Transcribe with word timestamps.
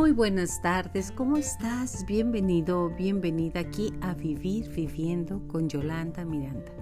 Muy 0.00 0.12
buenas 0.12 0.62
tardes, 0.62 1.12
¿cómo 1.12 1.36
estás? 1.36 2.06
Bienvenido, 2.06 2.88
bienvenida 2.88 3.60
aquí 3.60 3.92
a 4.00 4.14
Vivir 4.14 4.70
Viviendo 4.70 5.46
con 5.46 5.68
Yolanda 5.68 6.24
Miranda. 6.24 6.72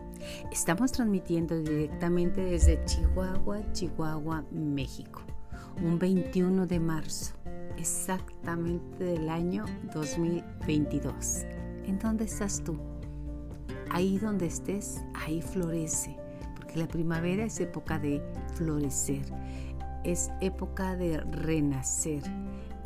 Estamos 0.53 0.93
transmitiendo 0.93 1.61
directamente 1.61 2.41
desde 2.41 2.81
Chihuahua, 2.85 3.73
Chihuahua, 3.73 4.45
México, 4.53 5.23
un 5.83 5.99
21 5.99 6.69
de 6.69 6.79
marzo, 6.79 7.35
exactamente 7.77 9.03
del 9.03 9.29
año 9.29 9.65
2022. 9.93 11.45
¿En 11.87 11.99
dónde 11.99 12.27
estás 12.27 12.63
tú? 12.63 12.79
Ahí 13.91 14.19
donde 14.19 14.47
estés, 14.47 15.03
ahí 15.13 15.43
florece, 15.43 16.17
porque 16.55 16.79
la 16.79 16.87
primavera 16.87 17.47
es 17.47 17.59
época 17.59 17.99
de 17.99 18.23
florecer, 18.55 19.25
es 20.05 20.31
época 20.41 20.95
de 20.95 21.19
renacer 21.19 22.23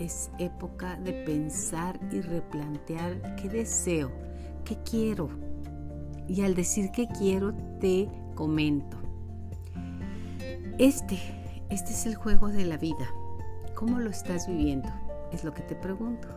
es 0.04 0.30
época 0.38 0.96
de 0.96 1.12
pensar 1.12 1.98
y 2.10 2.20
replantear 2.20 3.36
qué 3.36 3.48
deseo, 3.48 4.10
qué 4.64 4.76
quiero. 4.88 5.28
Y 6.28 6.42
al 6.42 6.54
decir 6.54 6.90
qué 6.92 7.08
quiero, 7.08 7.54
te 7.80 8.08
comento. 8.34 8.96
Este, 10.78 11.18
este 11.68 11.92
es 11.92 12.06
el 12.06 12.14
juego 12.14 12.48
de 12.48 12.64
la 12.64 12.76
vida. 12.76 13.08
¿Cómo 13.74 14.00
lo 14.00 14.10
estás 14.10 14.48
viviendo? 14.48 14.88
Es 15.32 15.44
lo 15.44 15.52
que 15.52 15.62
te 15.62 15.74
pregunto. 15.74 16.28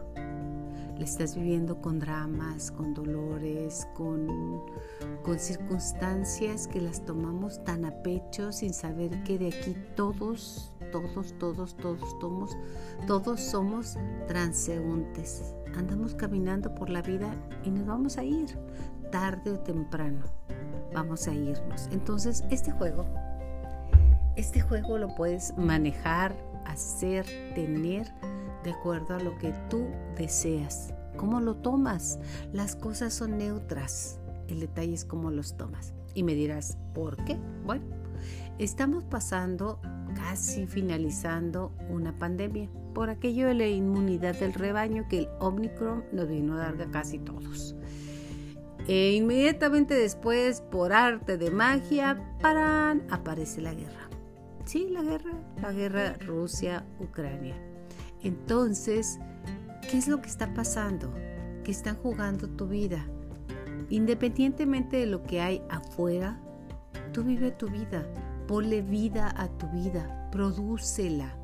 ¿Lo 0.98 1.04
estás 1.04 1.36
viviendo 1.36 1.82
con 1.82 2.00
dramas, 2.00 2.72
con 2.72 2.94
dolores, 2.94 3.88
con, 3.96 4.64
con 5.24 5.40
circunstancias 5.40 6.68
que 6.68 6.80
las 6.80 7.04
tomamos 7.04 7.64
tan 7.66 7.84
a 7.84 7.92
pecho 8.02 8.52
sin 8.54 8.74
saber 8.74 9.24
que 9.24 9.38
de 9.38 9.48
aquí 9.48 9.76
todos 9.96 10.72
todos, 11.02 11.34
todos, 11.38 11.76
todos, 11.76 12.20
todos, 12.20 12.58
todos 13.06 13.42
somos 13.42 13.98
transeúntes. 14.28 15.54
Andamos 15.76 16.16
caminando 16.16 16.74
por 16.74 16.90
la 16.90 17.02
vida 17.02 17.34
y 17.66 17.70
nos 17.70 17.86
vamos 17.86 18.18
a 18.18 18.24
ir, 18.24 18.58
tarde 19.12 19.52
o 19.52 19.60
temprano. 19.60 20.24
Vamos 20.94 21.28
a 21.28 21.34
irnos. 21.34 21.90
Entonces, 21.92 22.46
este 22.50 22.72
juego, 22.72 23.06
este 24.38 24.62
juego 24.62 24.98
lo 24.98 25.14
puedes 25.16 25.58
manejar, 25.58 26.34
hacer, 26.66 27.26
tener 27.56 28.08
de 28.64 28.72
acuerdo 28.72 29.16
a 29.16 29.20
lo 29.20 29.38
que 29.38 29.54
tú 29.70 29.86
deseas. 30.18 30.94
¿Cómo 31.18 31.42
lo 31.42 31.56
tomas? 31.56 32.20
Las 32.54 32.78
cosas 32.78 33.14
son 33.14 33.38
neutras. 33.38 34.20
El 34.48 34.62
detalle 34.62 34.94
es 34.94 35.04
cómo 35.04 35.30
los 35.30 35.58
tomas. 35.58 35.94
Y 36.14 36.24
me 36.24 36.36
dirás, 36.36 36.78
¿por 36.94 37.22
qué? 37.26 37.38
Bueno, 37.66 37.84
estamos 38.60 39.04
pasando 39.04 39.82
casi 40.26 40.66
finalizando 40.66 41.72
una 41.88 42.12
pandemia, 42.12 42.68
por 42.96 43.12
aquello 43.12 43.48
de 43.48 43.54
la 43.54 43.68
inmunidad 43.68 44.36
del 44.40 44.54
rebaño 44.54 45.08
que 45.08 45.20
el 45.20 45.30
Omicron 45.40 46.04
nos 46.12 46.28
vino 46.28 46.56
a 46.56 46.72
dar 46.72 46.82
a 46.82 46.90
casi 46.90 47.20
todos. 47.20 47.76
E 48.88 49.14
inmediatamente 49.14 49.94
después, 49.94 50.62
por 50.62 50.94
arte 50.94 51.38
de 51.38 51.52
magia, 51.52 52.38
paran, 52.42 53.04
aparece 53.12 53.62
la 53.62 53.76
guerra. 53.76 54.10
Sí, 54.66 54.88
la 54.90 55.04
guerra, 55.04 55.32
la 55.62 55.72
guerra 55.72 56.14
Rusia-Ucrania. 56.26 57.56
Entonces, 58.24 59.20
¿qué 59.90 60.00
es 60.00 60.08
lo 60.08 60.22
que 60.22 60.30
está 60.30 60.54
pasando? 60.56 61.14
Que 61.64 61.70
están 61.70 61.98
jugando 61.98 62.50
tu 62.50 62.68
vida. 62.68 63.06
Independientemente 63.90 64.98
de 64.98 65.06
lo 65.06 65.22
que 65.22 65.42
hay 65.42 65.62
afuera, 65.70 66.42
tú 67.14 67.24
vive 67.24 67.52
tu 67.52 67.70
vida. 67.70 68.08
Ponle 68.48 68.82
vida 68.82 69.34
a 69.38 69.48
tu 69.48 69.68
vida, 69.70 70.30
prodúcela. 70.32 71.36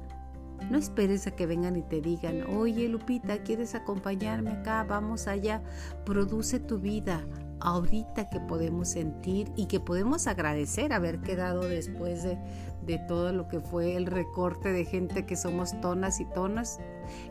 No 0.69 0.77
esperes 0.77 1.25
a 1.25 1.31
que 1.31 1.47
vengan 1.47 1.75
y 1.75 1.81
te 1.81 1.99
digan, 1.99 2.43
oye 2.55 2.87
Lupita, 2.87 3.41
¿quieres 3.41 3.73
acompañarme 3.73 4.51
acá? 4.51 4.83
Vamos 4.83 5.27
allá. 5.27 5.63
Produce 6.05 6.59
tu 6.59 6.77
vida 6.77 7.25
ahorita 7.59 8.29
que 8.29 8.39
podemos 8.39 8.89
sentir 8.89 9.51
y 9.55 9.65
que 9.65 9.79
podemos 9.79 10.27
agradecer 10.27 10.93
haber 10.93 11.21
quedado 11.21 11.61
después 11.61 12.23
de, 12.23 12.37
de 12.85 12.99
todo 13.07 13.31
lo 13.33 13.47
que 13.47 13.59
fue 13.59 13.95
el 13.95 14.05
recorte 14.05 14.71
de 14.71 14.85
gente 14.85 15.25
que 15.25 15.35
somos 15.35 15.79
tonas 15.81 16.19
y 16.19 16.25
tonas. 16.25 16.79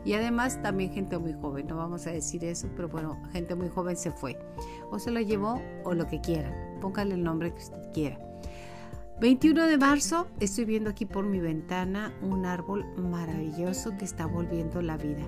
Y 0.03 0.13
además 0.13 0.61
también 0.61 0.91
gente 0.91 1.17
muy 1.17 1.33
joven, 1.33 1.67
no 1.67 1.77
vamos 1.77 2.07
a 2.07 2.11
decir 2.11 2.43
eso, 2.43 2.67
pero 2.75 2.89
bueno, 2.89 3.17
gente 3.31 3.55
muy 3.55 3.69
joven 3.69 3.95
se 3.95 4.11
fue. 4.11 4.37
O 4.89 4.99
se 4.99 5.11
la 5.11 5.21
llevó 5.21 5.61
o 5.83 5.93
lo 5.93 6.07
que 6.07 6.19
quieran. 6.19 6.53
Póngale 6.81 7.15
el 7.15 7.23
nombre 7.23 7.53
que 7.53 7.59
usted 7.59 7.91
quiera. 7.93 8.30
21 9.21 9.67
de 9.67 9.77
marzo, 9.77 10.27
estoy 10.39 10.65
viendo 10.65 10.89
aquí 10.89 11.05
por 11.05 11.23
mi 11.23 11.39
ventana 11.39 12.11
un 12.23 12.43
árbol 12.43 12.83
maravilloso 12.97 13.95
que 13.95 14.03
está 14.03 14.25
volviendo 14.25 14.81
la 14.81 14.97
vida. 14.97 15.21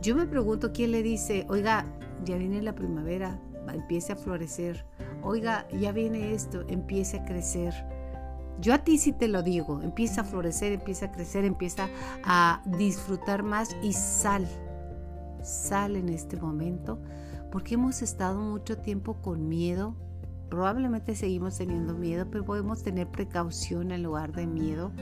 Yo 0.00 0.14
me 0.14 0.28
pregunto 0.28 0.70
quién 0.72 0.92
le 0.92 1.02
dice, 1.02 1.44
oiga, 1.48 1.84
ya 2.24 2.36
viene 2.36 2.62
la 2.62 2.76
primavera, 2.76 3.40
empiece 3.74 4.12
a 4.12 4.16
florecer. 4.16 4.86
Oiga, 5.24 5.66
ya 5.72 5.90
viene 5.90 6.34
esto, 6.34 6.64
empiece 6.68 7.16
a 7.16 7.24
crecer. 7.24 7.74
Yo 8.60 8.74
a 8.74 8.78
ti 8.78 8.96
sí 8.96 9.12
te 9.12 9.26
lo 9.26 9.42
digo, 9.42 9.82
empieza 9.82 10.20
a 10.20 10.24
florecer, 10.24 10.70
empieza 10.70 11.06
a 11.06 11.10
crecer, 11.10 11.44
empieza 11.44 11.88
a 12.22 12.62
disfrutar 12.64 13.42
más 13.42 13.76
y 13.82 13.92
sal. 13.92 14.46
Sal 15.42 15.96
en 15.96 16.10
este 16.10 16.36
momento 16.36 17.00
porque 17.50 17.74
hemos 17.74 18.02
estado 18.02 18.38
mucho 18.38 18.78
tiempo 18.78 19.20
con 19.20 19.48
miedo, 19.48 19.96
Probablemente 20.52 21.14
seguimos 21.14 21.56
teniendo 21.56 21.94
miedo, 21.94 22.26
pero 22.30 22.44
podemos 22.44 22.82
tener 22.82 23.08
precaución 23.08 23.90
en 23.90 24.02
lugar 24.02 24.34
de 24.34 24.46
miedo 24.46 24.92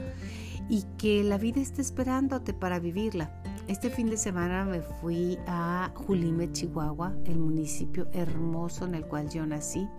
y 0.69 0.83
que 0.97 1.25
la 1.25 1.37
vida 1.37 1.59
esté 1.59 1.81
esperándote 1.81 2.53
para 2.53 2.79
vivirla. 2.79 3.43
Este 3.67 3.89
fin 3.89 4.09
de 4.09 4.15
semana 4.15 4.63
me 4.63 4.79
fui 4.79 5.37
a 5.47 5.91
Julime, 5.93 6.49
Chihuahua, 6.53 7.13
el 7.25 7.37
municipio 7.37 8.07
hermoso 8.13 8.85
en 8.85 8.95
el 8.95 9.05
cual 9.05 9.29
yo 9.29 9.45
nací. 9.45 9.89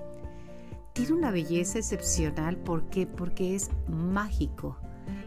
Tiene 0.94 1.12
una 1.12 1.30
belleza 1.30 1.80
excepcional, 1.80 2.56
¿por 2.56 2.88
qué? 2.88 3.06
Porque 3.06 3.54
es 3.54 3.68
mágico, 3.88 4.78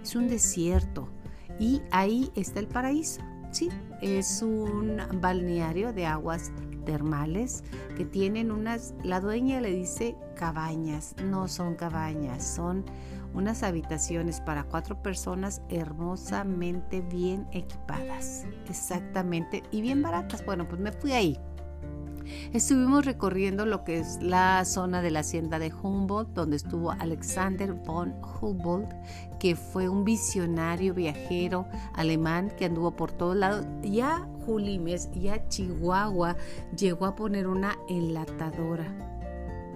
es 0.02 0.16
un 0.16 0.28
desierto 0.28 1.08
y 1.60 1.84
ahí 1.92 2.32
está 2.34 2.60
el 2.60 2.68
paraíso. 2.68 3.22
Sí, 3.52 3.70
es 4.02 4.42
un 4.42 4.98
balneario 5.22 5.94
de 5.94 6.08
aguas 6.08 6.52
termales 6.86 7.64
que 7.98 8.06
tienen 8.06 8.52
unas, 8.52 8.94
la 9.04 9.20
dueña 9.20 9.60
le 9.60 9.72
dice 9.72 10.16
cabañas, 10.36 11.16
no 11.24 11.48
son 11.48 11.76
cabañas, 11.76 12.44
son 12.46 12.86
unas 13.34 13.64
habitaciones 13.64 14.40
para 14.40 14.64
cuatro 14.64 15.02
personas 15.02 15.62
hermosamente 15.70 17.02
bien 17.02 17.48
equipadas, 17.52 18.46
exactamente, 18.70 19.64
y 19.72 19.82
bien 19.82 20.02
baratas. 20.02 20.46
Bueno, 20.46 20.68
pues 20.68 20.80
me 20.80 20.92
fui 20.92 21.12
ahí. 21.12 21.38
Estuvimos 22.54 23.06
recorriendo 23.06 23.66
lo 23.66 23.84
que 23.84 24.00
es 24.00 24.20
la 24.22 24.64
zona 24.66 25.02
de 25.02 25.12
la 25.12 25.20
hacienda 25.20 25.60
de 25.60 25.72
Humboldt, 25.72 26.34
donde 26.34 26.56
estuvo 26.56 26.92
Alexander 26.92 27.74
von 27.74 28.16
Humboldt, 28.42 28.92
que 29.40 29.56
fue 29.56 29.90
un 29.90 30.06
visionario 30.06 30.94
viajero 30.94 31.68
alemán 31.94 32.52
que 32.58 32.66
anduvo 32.66 32.96
por 32.96 33.12
todos 33.12 33.36
lados. 33.36 33.66
Ya 33.84 34.28
Julimes, 34.46 35.10
ya 35.14 35.48
Chihuahua 35.48 36.36
llegó 36.78 37.06
a 37.06 37.16
poner 37.16 37.48
una 37.48 37.78
enlatadora. 37.90 38.86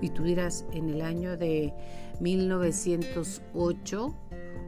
Y 0.01 0.09
tú 0.09 0.23
dirás, 0.23 0.65
en 0.71 0.89
el 0.89 1.01
año 1.01 1.37
de 1.37 1.73
1908 2.19 4.15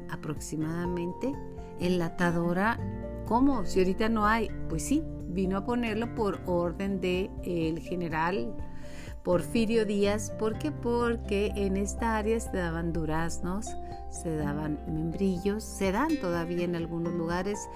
aproximadamente, 0.09 1.33
enlatadora, 1.79 2.79
¿cómo? 3.27 3.65
Si 3.65 3.79
ahorita 3.79 4.09
no 4.09 4.25
hay, 4.25 4.49
pues 4.69 4.83
sí, 4.83 5.03
vino 5.27 5.57
a 5.57 5.65
ponerlo 5.65 6.13
por 6.15 6.41
orden 6.45 6.99
del 6.99 7.29
el 7.43 7.79
general 7.79 8.53
Porfirio 9.23 9.85
Díaz. 9.85 10.31
¿Por 10.31 10.57
qué? 10.57 10.71
Porque 10.71 11.51
en 11.55 11.77
esta 11.77 12.17
área 12.17 12.39
se 12.39 12.55
daban 12.55 12.93
duraznos, 12.93 13.67
se 14.09 14.35
daban 14.35 14.79
membrillos, 14.87 15.63
se 15.63 15.91
dan 15.91 16.17
todavía 16.19 16.65
en 16.65 16.75
algunos 16.75 17.13
lugares, 17.13 17.69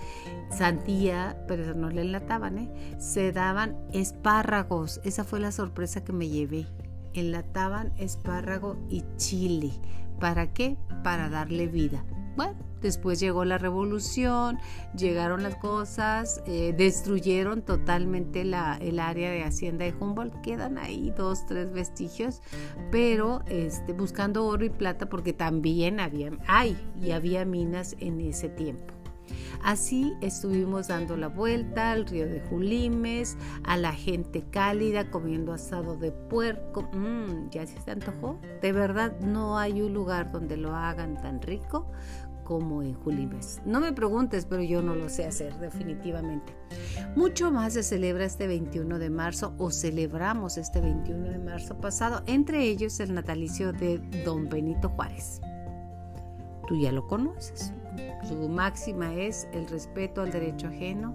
sandía, 0.49 1.37
pero 1.47 1.73
no 1.73 1.89
le 1.89 2.01
enlataban, 2.01 2.57
¿eh? 2.57 2.95
se 2.97 3.31
daban 3.31 3.77
espárragos. 3.93 5.01
Esa 5.03 5.23
fue 5.23 5.39
la 5.39 5.51
sorpresa 5.51 6.03
que 6.03 6.13
me 6.13 6.27
llevé. 6.27 6.65
Enlataban 7.13 7.93
espárrago 7.97 8.77
y 8.89 9.03
chile. 9.17 9.71
¿Para 10.19 10.53
qué? 10.53 10.77
Para 11.03 11.29
darle 11.29 11.67
vida. 11.67 12.03
Bueno, 12.35 12.55
después 12.81 13.19
llegó 13.19 13.45
la 13.45 13.57
revolución, 13.57 14.59
llegaron 14.95 15.41
las 15.41 15.55
cosas, 15.55 16.41
eh, 16.45 16.73
destruyeron 16.77 17.61
totalmente 17.61 18.43
la, 18.43 18.77
el 18.81 18.99
área 18.99 19.31
de 19.31 19.43
Hacienda 19.43 19.85
de 19.85 19.93
Humboldt, 19.97 20.41
quedan 20.41 20.77
ahí 20.77 21.13
dos, 21.15 21.45
tres 21.45 21.71
vestigios, 21.71 22.41
pero 22.91 23.41
este, 23.47 23.93
buscando 23.93 24.45
oro 24.45 24.65
y 24.65 24.69
plata 24.69 25.07
porque 25.07 25.33
también 25.33 25.99
había, 25.99 26.31
hay 26.47 26.77
y 27.01 27.11
había 27.11 27.45
minas 27.45 27.95
en 27.99 28.19
ese 28.19 28.49
tiempo. 28.49 28.93
Así 29.63 30.13
estuvimos 30.21 30.89
dando 30.89 31.17
la 31.17 31.27
vuelta 31.27 31.91
al 31.91 32.05
río 32.05 32.27
de 32.27 32.39
Julimes, 32.41 33.37
a 33.63 33.77
la 33.77 33.93
gente 33.93 34.43
cálida 34.51 35.09
comiendo 35.09 35.53
asado 35.53 35.95
de 35.95 36.11
puerco. 36.11 36.83
Mmm, 36.93 37.49
¿Ya 37.49 37.65
se 37.65 37.79
te 37.79 37.91
antojó? 37.91 38.39
De 38.61 38.71
verdad 38.71 39.19
no 39.21 39.57
hay 39.57 39.81
un 39.81 39.93
lugar 39.93 40.31
donde 40.31 40.57
lo 40.57 40.75
hagan 40.75 41.19
tan 41.21 41.41
rico 41.41 41.91
como 42.45 42.81
en 42.81 42.93
Julimes. 42.93 43.61
No 43.65 43.81
me 43.81 43.91
preguntes, 43.91 44.45
pero 44.45 44.63
yo 44.63 44.81
no 44.81 44.95
lo 44.95 45.09
sé 45.09 45.25
hacer 45.25 45.53
definitivamente. 45.59 46.53
Mucho 47.17 47.51
más 47.51 47.73
se 47.73 47.83
celebra 47.83 48.23
este 48.23 48.47
21 48.47 48.99
de 48.99 49.09
marzo 49.09 49.53
o 49.57 49.71
celebramos 49.71 50.57
este 50.57 50.79
21 50.79 51.31
de 51.31 51.39
marzo 51.39 51.77
pasado, 51.81 52.23
entre 52.27 52.63
ellos 52.63 53.01
el 53.01 53.13
natalicio 53.13 53.73
de 53.73 53.97
don 54.23 54.47
Benito 54.47 54.87
Juárez. 54.89 55.41
Tú 56.67 56.77
ya 56.77 56.93
lo 56.93 57.05
conoces. 57.07 57.73
Su 58.27 58.47
máxima 58.47 59.13
es 59.13 59.47
el 59.51 59.67
respeto 59.67 60.21
al 60.21 60.31
derecho 60.31 60.67
ajeno, 60.67 61.13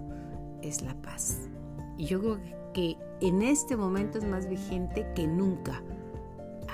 es 0.61 0.81
la 0.81 0.93
paz. 1.01 1.49
Y 1.97 2.05
yo 2.05 2.19
creo 2.19 2.39
que 2.73 2.97
en 3.21 3.41
este 3.41 3.75
momento 3.75 4.17
es 4.17 4.25
más 4.25 4.47
vigente 4.47 5.07
que 5.15 5.27
nunca 5.27 5.81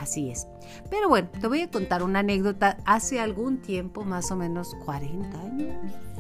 Así 0.08 0.30
es. 0.30 0.48
Pero 0.90 1.10
bueno, 1.10 1.28
te 1.42 1.48
voy 1.48 1.64
a 1.64 1.70
contar 1.70 2.02
una 2.02 2.20
anécdota. 2.20 2.78
Hace 2.86 3.20
algún 3.20 3.58
tiempo, 3.58 4.06
más 4.06 4.32
o 4.32 4.38
menos 4.38 4.74
40 4.86 5.42
años. 5.42 5.76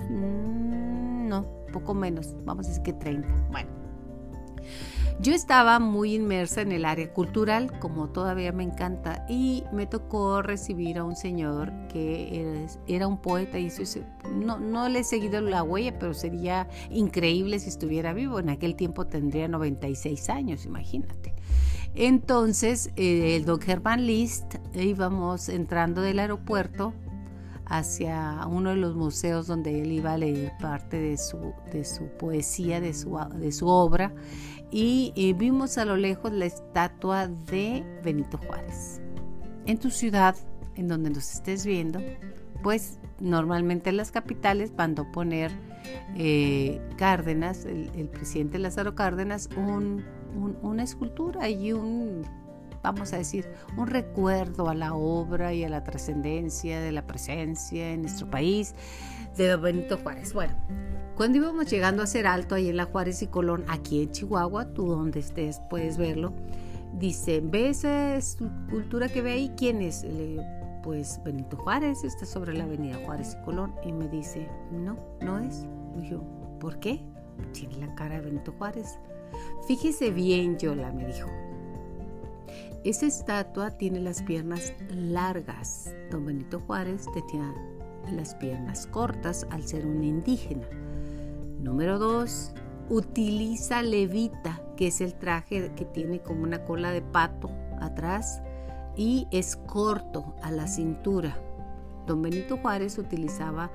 Mm, 0.09 1.29
no, 1.29 1.45
poco 1.71 1.93
menos. 1.93 2.35
Vamos 2.43 2.65
a 2.65 2.69
decir 2.69 2.83
que 2.83 2.91
30. 2.91 3.29
Bueno. 3.49 3.69
Yo 5.21 5.33
estaba 5.33 5.79
muy 5.79 6.15
inmersa 6.15 6.61
en 6.61 6.73
el 6.73 6.83
área 6.83 7.13
cultural, 7.13 7.79
como 7.79 8.09
todavía 8.09 8.51
me 8.51 8.63
encanta, 8.63 9.25
y 9.29 9.63
me 9.71 9.87
tocó 9.87 10.41
recibir 10.41 10.97
a 10.97 11.05
un 11.05 11.15
señor 11.15 11.71
que 11.87 12.67
era, 12.87 13.07
un 13.07 13.21
poeta 13.21 13.57
y 13.57 13.71
no, 14.33 14.59
no 14.59 14.89
le 14.89 14.99
he 14.99 15.03
seguido 15.05 15.39
la 15.39 15.63
huella, 15.63 15.97
pero 15.97 16.13
sería 16.13 16.67
increíble 16.91 17.57
si 17.59 17.69
estuviera 17.69 18.11
vivo. 18.11 18.37
En 18.39 18.49
aquel 18.49 18.75
tiempo 18.75 19.07
tendría 19.07 19.47
96 19.47 20.29
años, 20.29 20.65
imagínate. 20.65 21.36
Entonces, 21.99 22.91
eh, 22.95 23.35
el 23.35 23.45
don 23.45 23.59
Germán 23.59 24.05
List, 24.05 24.53
íbamos 24.75 25.49
entrando 25.49 26.01
del 26.01 26.19
aeropuerto 26.19 26.93
hacia 27.65 28.45
uno 28.45 28.69
de 28.69 28.75
los 28.75 28.95
museos 28.95 29.47
donde 29.47 29.81
él 29.81 29.91
iba 29.91 30.13
a 30.13 30.17
leer 30.17 30.51
parte 30.61 30.99
de 30.99 31.17
su, 31.17 31.53
de 31.71 31.83
su 31.83 32.05
poesía, 32.19 32.79
de 32.79 32.93
su, 32.93 33.17
de 33.39 33.51
su 33.51 33.67
obra, 33.67 34.13
y, 34.69 35.33
vimos 35.39 35.79
a 35.79 35.85
lo 35.85 35.97
lejos 35.97 36.31
la 36.31 36.45
estatua 36.45 37.27
de 37.27 37.83
Benito 38.03 38.37
Juárez. 38.37 39.01
En 39.65 39.79
tu 39.79 39.89
ciudad, 39.89 40.35
en 40.75 40.87
donde 40.87 41.09
nos 41.09 41.33
estés 41.33 41.65
viendo, 41.65 41.99
pues 42.61 42.99
normalmente 43.19 43.89
en 43.89 43.97
las 43.97 44.11
capitales 44.11 44.71
a 44.77 45.11
poner 45.11 45.51
eh, 46.15 46.79
Cárdenas, 46.97 47.65
el, 47.65 48.07
presidente 48.09 48.59
Lázaro 48.59 48.93
Cárdenas, 48.93 49.49
una 50.61 50.83
escultura 50.83 51.49
y 51.49 51.73
un, 51.73 52.23
vamos 52.83 53.13
a 53.13 53.17
decir, 53.17 53.47
un 53.77 53.87
recuerdo 53.87 54.69
a 54.69 54.75
la 54.75 54.93
obra 54.93 55.53
y 55.53 55.63
a 55.63 55.69
la 55.69 55.83
trascendencia 55.83 56.79
de 56.79 56.91
la 56.91 57.05
presencia 57.05 57.91
en 57.91 58.03
nuestro 58.03 58.29
país 58.29 58.75
de 59.35 59.55
Benito 59.55 59.97
Juárez. 59.97 60.33
Bueno, 60.33 60.53
cuando 61.15 61.37
íbamos 61.37 61.69
llegando 61.69 62.01
a 62.01 62.05
hacer 62.05 62.27
alto 62.27 62.55
ahí 62.55 62.69
en 62.69 62.77
la 62.77 62.85
Juárez 62.85 63.21
y 63.21 63.27
Colón, 63.27 63.65
aquí 63.67 64.03
en 64.03 64.11
Chihuahua, 64.11 64.73
tú 64.73 64.87
donde 64.87 65.19
estés 65.19 65.61
puedes 65.69 65.97
verlo, 65.97 66.33
dice, 66.93 67.41
¿ve 67.43 67.69
esa 67.69 68.15
escultura 68.15 69.09
que 69.09 69.21
ve 69.21 69.33
ahí? 69.33 69.51
¿Quién 69.55 69.81
es? 69.81 70.05
pues 70.87 71.19
Benito 71.21 71.57
Juárez 71.57 72.05
está 72.05 72.25
sobre 72.25 72.53
la 72.53 72.63
avenida 72.63 72.95
Juárez 73.03 73.35
y 73.37 73.43
Colón. 73.43 73.73
Y 73.83 73.91
me 73.91 74.07
dice, 74.07 74.47
no, 74.71 74.95
no 75.19 75.37
es. 75.37 75.65
Y 75.97 76.07
yo, 76.07 76.21
¿por 76.61 76.79
qué? 76.79 77.03
Tiene 77.51 77.75
la 77.85 77.93
cara 77.93 78.15
de 78.15 78.21
Benito 78.21 78.53
Juárez. 78.53 78.97
Fíjese 79.67 80.11
bien, 80.11 80.57
Yola, 80.57 80.93
me 80.93 81.05
dijo. 81.05 81.29
Esa 82.85 83.05
estatua 83.05 83.71
tiene 83.71 83.99
las 83.99 84.23
piernas 84.23 84.73
largas. 84.89 85.93
Don 86.09 86.25
Benito 86.25 86.61
Juárez 86.61 87.05
tenía 87.13 87.53
las 88.13 88.33
piernas 88.35 88.87
cortas 88.87 89.45
al 89.49 89.63
ser 89.63 89.85
un 89.85 90.05
indígena. 90.05 90.65
Número 91.59 91.99
dos, 91.99 92.53
utiliza 92.87 93.81
levita, 93.81 94.61
que 94.77 94.87
es 94.87 95.01
el 95.01 95.15
traje 95.15 95.73
que 95.75 95.83
tiene 95.83 96.21
como 96.21 96.43
una 96.43 96.63
cola 96.63 96.91
de 96.91 97.01
pato 97.01 97.49
atrás 97.81 98.41
y 98.95 99.27
es 99.31 99.57
corto 99.57 100.33
a 100.43 100.51
la 100.51 100.67
cintura. 100.67 101.37
Don 102.05 102.21
Benito 102.21 102.55
Juárez 102.55 102.97
utilizaba 102.97 103.69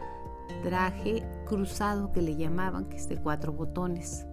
traje 0.62 1.23
cruzado 1.44 2.12
que 2.12 2.23
le 2.23 2.35
llamaban, 2.35 2.87
que 2.87 2.97
es 2.97 3.11
de 3.11 3.19
cuatro 3.19 3.53
botones. 3.53 4.27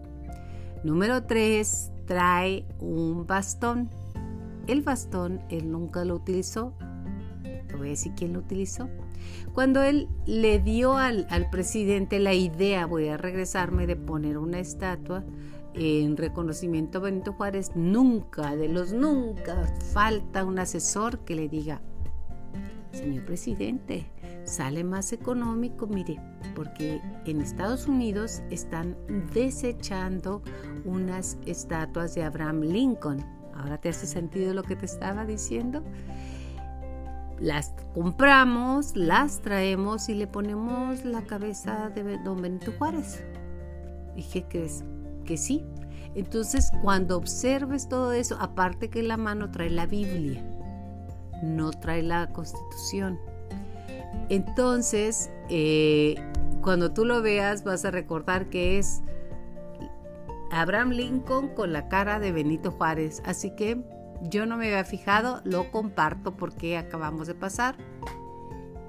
Número 0.84 1.24
3, 1.24 1.92
trae 2.06 2.66
un 2.80 3.28
bastón. 3.28 3.90
El 4.68 4.82
bastón 4.82 5.42
él 5.50 5.72
nunca 5.72 6.06
lo 6.06 6.16
utilizó. 6.16 6.74
Te 7.68 7.76
voy 7.76 7.88
a 7.88 7.90
decir 7.92 8.14
quién 8.16 8.34
lo 8.34 8.40
utilizó. 8.40 8.90
Cuando 9.54 9.84
él 9.84 10.08
le 10.26 10.60
dio 10.60 10.96
al, 10.96 11.28
al 11.30 11.50
presidente 11.50 12.20
la 12.20 12.34
idea, 12.34 12.86
voy 12.86 13.10
a 13.10 13.18
regresarme, 13.18 13.88
de 13.88 13.96
poner 13.96 14.38
una 14.38 14.60
estatua, 14.60 15.24
en 15.74 16.18
reconocimiento 16.18 16.98
a 16.98 17.02
Benito 17.02 17.34
Juárez, 17.34 17.72
nunca, 17.76 18.56
de 18.56 18.70
los 18.70 18.94
nunca, 18.94 19.68
falta 19.94 20.44
un 20.44 20.60
asesor 20.60 21.20
que 21.20 21.36
le 21.36 21.48
diga, 21.48 21.82
señor 22.92 23.26
presidente, 23.26 24.08
sale 24.50 24.84
más 24.84 25.14
económico, 25.14 25.88
mire, 25.88 26.20
porque 26.56 27.02
en 27.26 27.42
Estados 27.42 27.88
Unidos 27.88 28.42
están 28.50 28.98
desechando 29.34 30.42
unas 30.86 31.38
estatuas 31.46 32.16
de 32.16 32.24
Abraham 32.24 32.62
Lincoln. 32.62 33.26
Ahora 33.56 33.78
te 33.80 33.90
hace 33.90 34.08
sentido 34.08 34.54
lo 34.54 34.64
que 34.64 34.76
te 34.76 34.86
estaba 34.86 35.26
diciendo. 35.26 35.84
Las 37.40 37.74
compramos, 37.94 38.96
las 38.96 39.42
traemos 39.42 40.10
y 40.10 40.16
le 40.16 40.28
ponemos 40.28 41.06
la 41.06 41.22
cabeza 41.22 41.90
de 41.90 42.18
don 42.18 42.42
Benito 42.42 42.74
Juárez. 42.78 43.24
¿Y 44.16 44.24
qué 44.24 44.44
crees? 44.44 44.84
que 45.30 45.38
sí. 45.38 45.64
Entonces, 46.16 46.72
cuando 46.82 47.16
observes 47.16 47.88
todo 47.88 48.14
eso, 48.14 48.36
aparte 48.40 48.90
que 48.90 49.04
la 49.04 49.16
mano 49.16 49.52
trae 49.52 49.70
la 49.70 49.86
Biblia, 49.86 50.44
no 51.44 51.70
trae 51.70 52.02
la 52.02 52.34
Constitución. 52.34 53.20
Entonces, 54.30 55.32
eh, 55.50 56.16
cuando 56.62 56.92
tú 56.92 57.06
lo 57.06 57.22
veas, 57.22 57.64
vas 57.64 57.86
a 57.86 57.92
recordar 57.92 58.50
que 58.50 58.78
es 58.78 59.02
Abraham 60.52 60.92
Lincoln 60.92 61.50
con 61.50 61.74
la 61.74 61.88
cara 61.88 62.20
de 62.20 62.32
Benito 62.32 62.72
Juárez. 62.72 63.22
Así 63.26 63.52
que 63.52 63.82
yo 64.22 64.46
no 64.46 64.58
me 64.58 64.68
había 64.68 64.84
fijado, 64.84 65.42
lo 65.44 65.72
comparto 65.72 66.36
porque 66.36 66.78
acabamos 66.78 67.28
de 67.28 67.36
pasar 67.36 67.76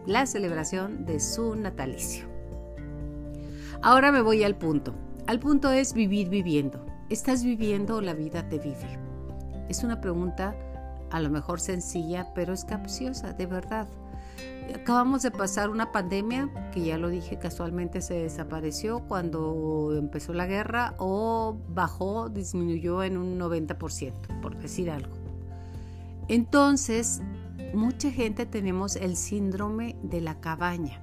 la 0.06 0.26
celebración 0.26 1.04
de 1.04 1.20
su 1.20 1.54
natalicio. 1.54 2.26
Ahora 3.82 4.12
me 4.12 4.20
voy 4.20 4.42
al 4.44 4.56
punto. 4.56 4.94
Al 5.26 5.38
punto 5.38 5.70
es 5.70 5.94
vivir 5.94 6.28
viviendo. 6.28 6.84
¿Estás 7.08 7.44
viviendo 7.44 7.96
o 7.96 8.00
la 8.00 8.14
vida 8.14 8.48
te 8.48 8.58
vive? 8.58 8.98
Es 9.68 9.84
una 9.84 10.00
pregunta 10.00 10.54
a 11.10 11.20
lo 11.20 11.30
mejor 11.30 11.60
sencilla, 11.60 12.32
pero 12.34 12.52
es 12.52 12.64
capciosa, 12.64 13.32
de 13.32 13.46
verdad. 13.46 13.86
Acabamos 14.74 15.22
de 15.22 15.30
pasar 15.30 15.68
una 15.68 15.90
pandemia 15.90 16.48
que 16.72 16.82
ya 16.84 16.96
lo 16.96 17.08
dije 17.08 17.38
casualmente 17.38 18.00
se 18.00 18.14
desapareció 18.14 19.00
cuando 19.00 19.92
empezó 19.96 20.32
la 20.32 20.46
guerra 20.46 20.94
o 20.98 21.56
bajó, 21.68 22.28
disminuyó 22.28 23.02
en 23.02 23.16
un 23.16 23.38
90%, 23.38 24.40
por 24.40 24.56
decir 24.56 24.90
algo. 24.90 25.14
Entonces, 26.28 27.20
mucha 27.74 28.10
gente 28.10 28.46
tenemos 28.46 28.96
el 28.96 29.16
síndrome 29.16 29.96
de 30.02 30.20
la 30.20 30.40
cabaña. 30.40 31.02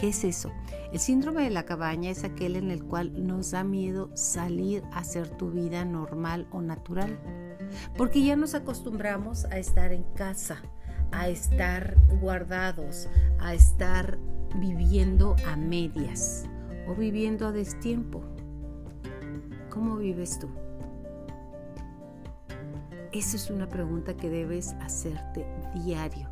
¿Qué 0.00 0.08
es 0.08 0.24
eso? 0.24 0.50
El 0.92 0.98
síndrome 0.98 1.44
de 1.44 1.50
la 1.50 1.64
cabaña 1.64 2.10
es 2.10 2.24
aquel 2.24 2.56
en 2.56 2.70
el 2.70 2.84
cual 2.84 3.26
nos 3.26 3.52
da 3.52 3.64
miedo 3.64 4.10
salir 4.14 4.82
a 4.92 4.98
hacer 4.98 5.28
tu 5.28 5.50
vida 5.50 5.84
normal 5.84 6.46
o 6.50 6.60
natural. 6.60 7.18
Porque 7.96 8.22
ya 8.22 8.36
nos 8.36 8.54
acostumbramos 8.54 9.44
a 9.46 9.58
estar 9.58 9.92
en 9.92 10.02
casa, 10.14 10.62
a 11.12 11.28
estar 11.28 11.96
guardados, 12.20 13.08
a 13.38 13.54
estar 13.54 14.18
viviendo 14.56 15.36
a 15.46 15.56
medias 15.56 16.44
o 16.86 16.94
viviendo 16.94 17.46
a 17.46 17.52
destiempo. 17.52 18.22
¿Cómo 19.70 19.96
vives 19.96 20.38
tú? 20.38 20.48
Esa 23.12 23.36
es 23.36 23.50
una 23.50 23.68
pregunta 23.68 24.16
que 24.16 24.28
debes 24.28 24.72
hacerte 24.80 25.46
diario. 25.74 26.28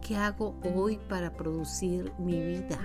¿Qué 0.00 0.16
hago 0.16 0.56
hoy 0.74 0.98
para 1.08 1.32
producir 1.32 2.12
mi 2.18 2.40
vida? 2.40 2.78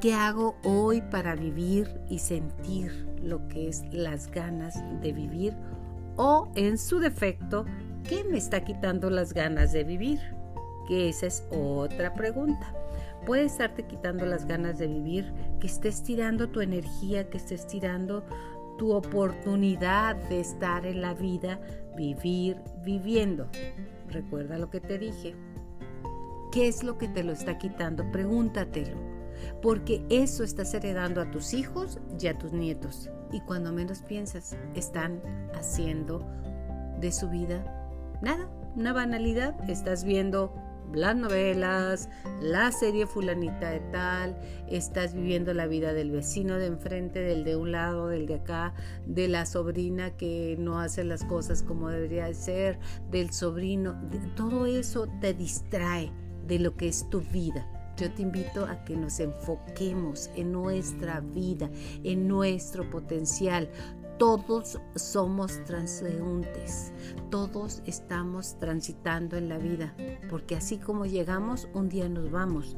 ¿Qué 0.00 0.14
hago 0.14 0.56
hoy 0.64 1.02
para 1.02 1.34
vivir 1.34 2.00
y 2.08 2.18
sentir 2.18 3.08
lo 3.22 3.46
que 3.48 3.68
es 3.68 3.84
las 3.92 4.30
ganas 4.30 4.74
de 5.00 5.12
vivir? 5.12 5.54
O 6.16 6.50
en 6.54 6.78
su 6.78 6.98
defecto, 6.98 7.64
¿qué 8.08 8.24
me 8.24 8.38
está 8.38 8.64
quitando 8.64 9.10
las 9.10 9.34
ganas 9.34 9.72
de 9.72 9.84
vivir? 9.84 10.18
Que 10.88 11.10
esa 11.10 11.26
es 11.26 11.44
otra 11.50 12.14
pregunta. 12.14 12.74
Puede 13.26 13.44
estarte 13.44 13.84
quitando 13.84 14.24
las 14.24 14.46
ganas 14.46 14.78
de 14.78 14.86
vivir, 14.86 15.32
que 15.60 15.66
estés 15.66 16.02
tirando 16.02 16.48
tu 16.48 16.62
energía, 16.62 17.28
que 17.28 17.36
estés 17.36 17.66
tirando 17.66 18.24
tu 18.78 18.92
oportunidad 18.92 20.16
de 20.30 20.40
estar 20.40 20.86
en 20.86 21.02
la 21.02 21.12
vida, 21.12 21.60
vivir, 21.94 22.56
viviendo. 22.84 23.48
Recuerda 24.08 24.56
lo 24.56 24.70
que 24.70 24.80
te 24.80 24.98
dije. 24.98 25.34
¿Qué 26.52 26.68
es 26.68 26.82
lo 26.82 26.96
que 26.96 27.08
te 27.08 27.22
lo 27.22 27.32
está 27.32 27.58
quitando? 27.58 28.10
Pregúntatelo. 28.10 28.96
Porque 29.60 30.06
eso 30.08 30.42
estás 30.42 30.72
heredando 30.72 31.20
a 31.20 31.30
tus 31.30 31.52
hijos 31.52 32.00
y 32.18 32.28
a 32.28 32.38
tus 32.38 32.52
nietos. 32.52 33.10
Y 33.30 33.40
cuando 33.40 33.72
menos 33.72 34.00
piensas, 34.00 34.56
están 34.74 35.20
haciendo 35.54 36.26
de 36.98 37.12
su 37.12 37.28
vida 37.28 37.62
nada, 38.22 38.48
una 38.74 38.94
banalidad. 38.94 39.68
Estás 39.68 40.04
viendo 40.04 40.54
las 40.94 41.16
novelas, 41.16 42.08
la 42.40 42.72
serie 42.72 43.06
fulanita 43.06 43.70
de 43.70 43.80
tal, 43.92 44.38
estás 44.68 45.14
viviendo 45.14 45.54
la 45.54 45.66
vida 45.66 45.92
del 45.92 46.10
vecino 46.10 46.56
de 46.56 46.66
enfrente, 46.66 47.20
del 47.20 47.44
de 47.44 47.56
un 47.56 47.72
lado, 47.72 48.08
del 48.08 48.26
de 48.26 48.36
acá, 48.36 48.74
de 49.06 49.28
la 49.28 49.46
sobrina 49.46 50.16
que 50.16 50.56
no 50.58 50.80
hace 50.80 51.04
las 51.04 51.24
cosas 51.24 51.62
como 51.62 51.88
debería 51.88 52.32
ser, 52.34 52.78
del 53.10 53.32
sobrino, 53.32 54.00
todo 54.34 54.66
eso 54.66 55.08
te 55.20 55.34
distrae 55.34 56.12
de 56.46 56.58
lo 56.58 56.76
que 56.76 56.88
es 56.88 57.08
tu 57.10 57.20
vida. 57.20 57.66
Yo 57.98 58.12
te 58.12 58.22
invito 58.22 58.64
a 58.64 58.84
que 58.84 58.96
nos 58.96 59.18
enfoquemos 59.18 60.30
en 60.36 60.52
nuestra 60.52 61.18
vida, 61.18 61.68
en 62.04 62.28
nuestro 62.28 62.88
potencial. 62.90 63.68
Todos 64.18 64.80
somos 64.96 65.64
transeúntes, 65.64 66.92
todos 67.30 67.82
estamos 67.86 68.58
transitando 68.58 69.36
en 69.36 69.48
la 69.48 69.58
vida, 69.58 69.94
porque 70.28 70.56
así 70.56 70.78
como 70.78 71.06
llegamos, 71.06 71.68
un 71.72 71.88
día 71.88 72.08
nos 72.08 72.30
vamos. 72.30 72.76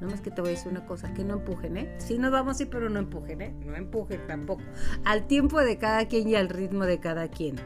No 0.00 0.06
más 0.06 0.20
que 0.20 0.30
te 0.30 0.40
voy 0.40 0.50
a 0.50 0.52
decir 0.52 0.70
una 0.70 0.86
cosa, 0.86 1.12
que 1.12 1.24
no 1.24 1.34
empujen, 1.34 1.76
¿eh? 1.76 1.96
Sí 1.98 2.18
nos 2.18 2.30
vamos, 2.30 2.58
sí, 2.58 2.66
pero 2.66 2.88
no 2.88 3.00
empujen, 3.00 3.42
¿eh? 3.42 3.52
No 3.66 3.74
empujen 3.74 4.24
tampoco. 4.28 4.62
Al 5.04 5.26
tiempo 5.26 5.58
de 5.58 5.78
cada 5.78 6.06
quien 6.06 6.28
y 6.28 6.36
al 6.36 6.48
ritmo 6.48 6.84
de 6.84 7.00
cada 7.00 7.26
quien. 7.26 7.56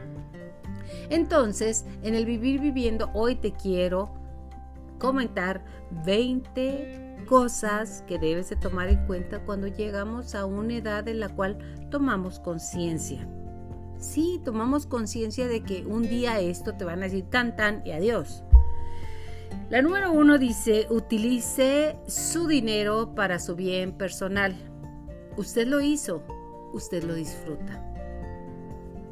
Entonces, 1.11 1.85
en 2.01 2.15
el 2.15 2.25
vivir 2.25 2.59
viviendo, 2.59 3.11
hoy 3.13 3.35
te 3.35 3.51
quiero 3.51 4.11
comentar 4.97 5.63
20 6.03 7.12
cosas 7.25 8.03
que 8.07 8.19
debes 8.19 8.49
de 8.49 8.55
tomar 8.55 8.89
en 8.89 9.05
cuenta 9.05 9.43
cuando 9.45 9.67
llegamos 9.67 10.35
a 10.35 10.45
una 10.45 10.75
edad 10.75 11.07
en 11.07 11.19
la 11.19 11.29
cual 11.29 11.57
tomamos 11.89 12.39
conciencia. 12.39 13.27
Sí, 13.97 14.41
tomamos 14.43 14.85
conciencia 14.85 15.47
de 15.47 15.61
que 15.61 15.85
un 15.85 16.03
día 16.03 16.39
esto 16.39 16.75
te 16.75 16.85
van 16.85 16.99
a 16.99 17.05
decir 17.05 17.25
tan 17.29 17.55
tan 17.55 17.81
y 17.85 17.91
adiós. 17.91 18.43
La 19.69 19.81
número 19.81 20.11
uno 20.11 20.37
dice, 20.37 20.87
utilice 20.89 21.97
su 22.07 22.47
dinero 22.47 23.15
para 23.15 23.39
su 23.39 23.55
bien 23.55 23.93
personal. 23.93 24.55
Usted 25.37 25.67
lo 25.67 25.81
hizo, 25.81 26.23
usted 26.73 27.03
lo 27.03 27.15
disfruta. 27.15 27.81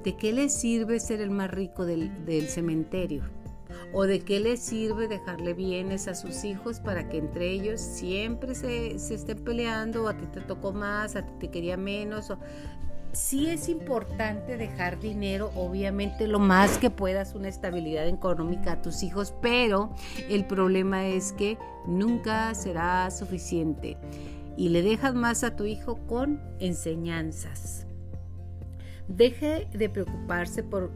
¿De 0.04 0.18
qué 0.18 0.34
le 0.34 0.50
sirve 0.50 1.00
ser 1.00 1.22
el 1.22 1.32
más 1.32 1.50
rico 1.50 1.86
del, 1.86 2.26
del 2.26 2.48
cementerio? 2.48 3.24
¿O 3.94 4.06
de 4.06 4.22
qué 4.22 4.40
les 4.40 4.62
sirve 4.62 5.08
dejarle 5.08 5.54
bienes 5.54 6.08
a 6.08 6.16
sus 6.16 6.46
hijos 6.46 6.80
para 6.80 7.10
que 7.10 7.18
entre 7.18 7.52
ellos 7.52 7.82
siempre 7.82 8.56
se, 8.56 8.96
estén 8.96 9.44
peleando? 9.44 10.04
O 10.04 10.08
a 10.08 10.14
ti 10.14 10.26
te 10.28 10.40
tocó 10.42 10.72
más, 10.72 11.16
a 11.16 11.26
ti 11.26 11.34
te 11.40 11.50
quería 11.50 11.76
menos. 11.76 12.32
Sí 13.12 13.50
es 13.50 13.68
importante 13.68 14.56
dejar 14.56 14.98
dinero, 15.02 15.52
obviamente 15.56 16.28
lo 16.28 16.40
más 16.40 16.78
que 16.78 16.90
puedas, 16.90 17.36
una 17.36 17.50
estabilidad 17.50 18.08
económica 18.08 18.74
a 18.74 18.82
tus 18.82 19.04
hijos, 19.04 19.34
pero 19.42 19.94
el 20.30 20.46
problema 20.46 21.08
es 21.08 21.34
que 21.34 21.58
nunca 21.86 22.54
será 22.56 23.12
suficiente 23.12 23.98
y 24.56 24.70
le 24.70 24.82
dejas 24.82 25.14
más 25.14 25.44
a 25.44 25.58
tu 25.58 25.66
hijo 25.66 25.98
con 26.08 26.42
enseñanzas. 26.60 27.86
Deje 29.10 29.68
de 29.74 29.90
preocuparse 29.90 30.64
por 30.64 30.92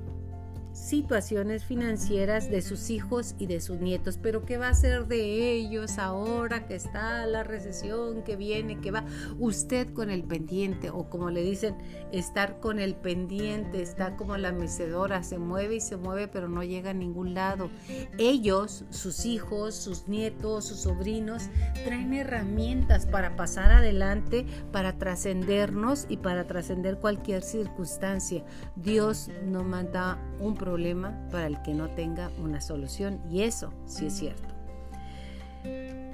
situaciones 0.75 1.63
financieras 1.63 2.50
de 2.51 2.62
sus 2.62 2.89
hijos 2.89 3.34
y 3.39 3.48
de 3.48 3.62
sus 3.62 3.79
nietos. 3.79 4.20
Pero 4.22 4.46
¿qué 4.46 4.58
va 4.58 4.67
a 4.67 4.74
ser 4.74 5.08
de 5.08 5.53
ellos 5.53 5.98
ahora 5.98 6.67
que 6.67 6.75
está 6.75 7.25
la 7.25 7.44
recesión, 7.44 8.24
que 8.24 8.36
viene, 8.36 8.82
que 8.82 8.91
va? 8.91 9.05
Usted 9.39 9.94
con 9.94 10.10
el 10.10 10.24
pendiente 10.24 10.89
o 10.89 11.10
como 11.10 11.29
le 11.29 11.41
dicen, 11.41 11.75
estar 12.12 12.60
con 12.60 12.79
el 12.79 12.96
pendiente, 12.96 13.82
está 13.82 14.17
como 14.17 14.38
la 14.38 14.51
mecedora, 14.51 15.24
se 15.24 15.38
mueve 15.38 15.77
y 15.77 15.82
se 15.82 15.96
mueve 15.96 16.27
pero 16.27 16.50
no 16.50 16.62
llega 16.63 16.89
a 16.91 16.94
ningún 16.94 17.34
lado. 17.34 17.70
Ellos, 18.17 18.84
sus 18.89 19.25
hijos, 19.25 19.75
sus 19.75 20.08
nietos, 20.08 20.65
sus 20.65 20.82
sobrinos, 20.82 21.44
traen 21.86 22.13
herramientas 22.13 23.05
para 23.05 23.38
pasar 23.38 23.72
adelante, 23.72 24.46
para 24.74 24.98
trascendernos 24.98 26.05
y 26.10 26.17
para 26.17 26.48
trascender 26.48 26.98
cualquier 26.98 27.44
circunstancia. 27.44 28.44
Dios 28.75 29.29
no 29.46 29.63
manda 29.63 30.20
un 30.39 30.55
problema 30.65 31.13
para 31.31 31.45
el 31.45 31.62
que 31.62 31.75
no 31.75 31.89
tenga 31.91 32.31
una 32.43 32.60
solución 32.60 33.22
y 33.31 33.43
eso 33.43 33.72
sí 33.86 34.07
es 34.07 34.13
cierto. 34.13 34.53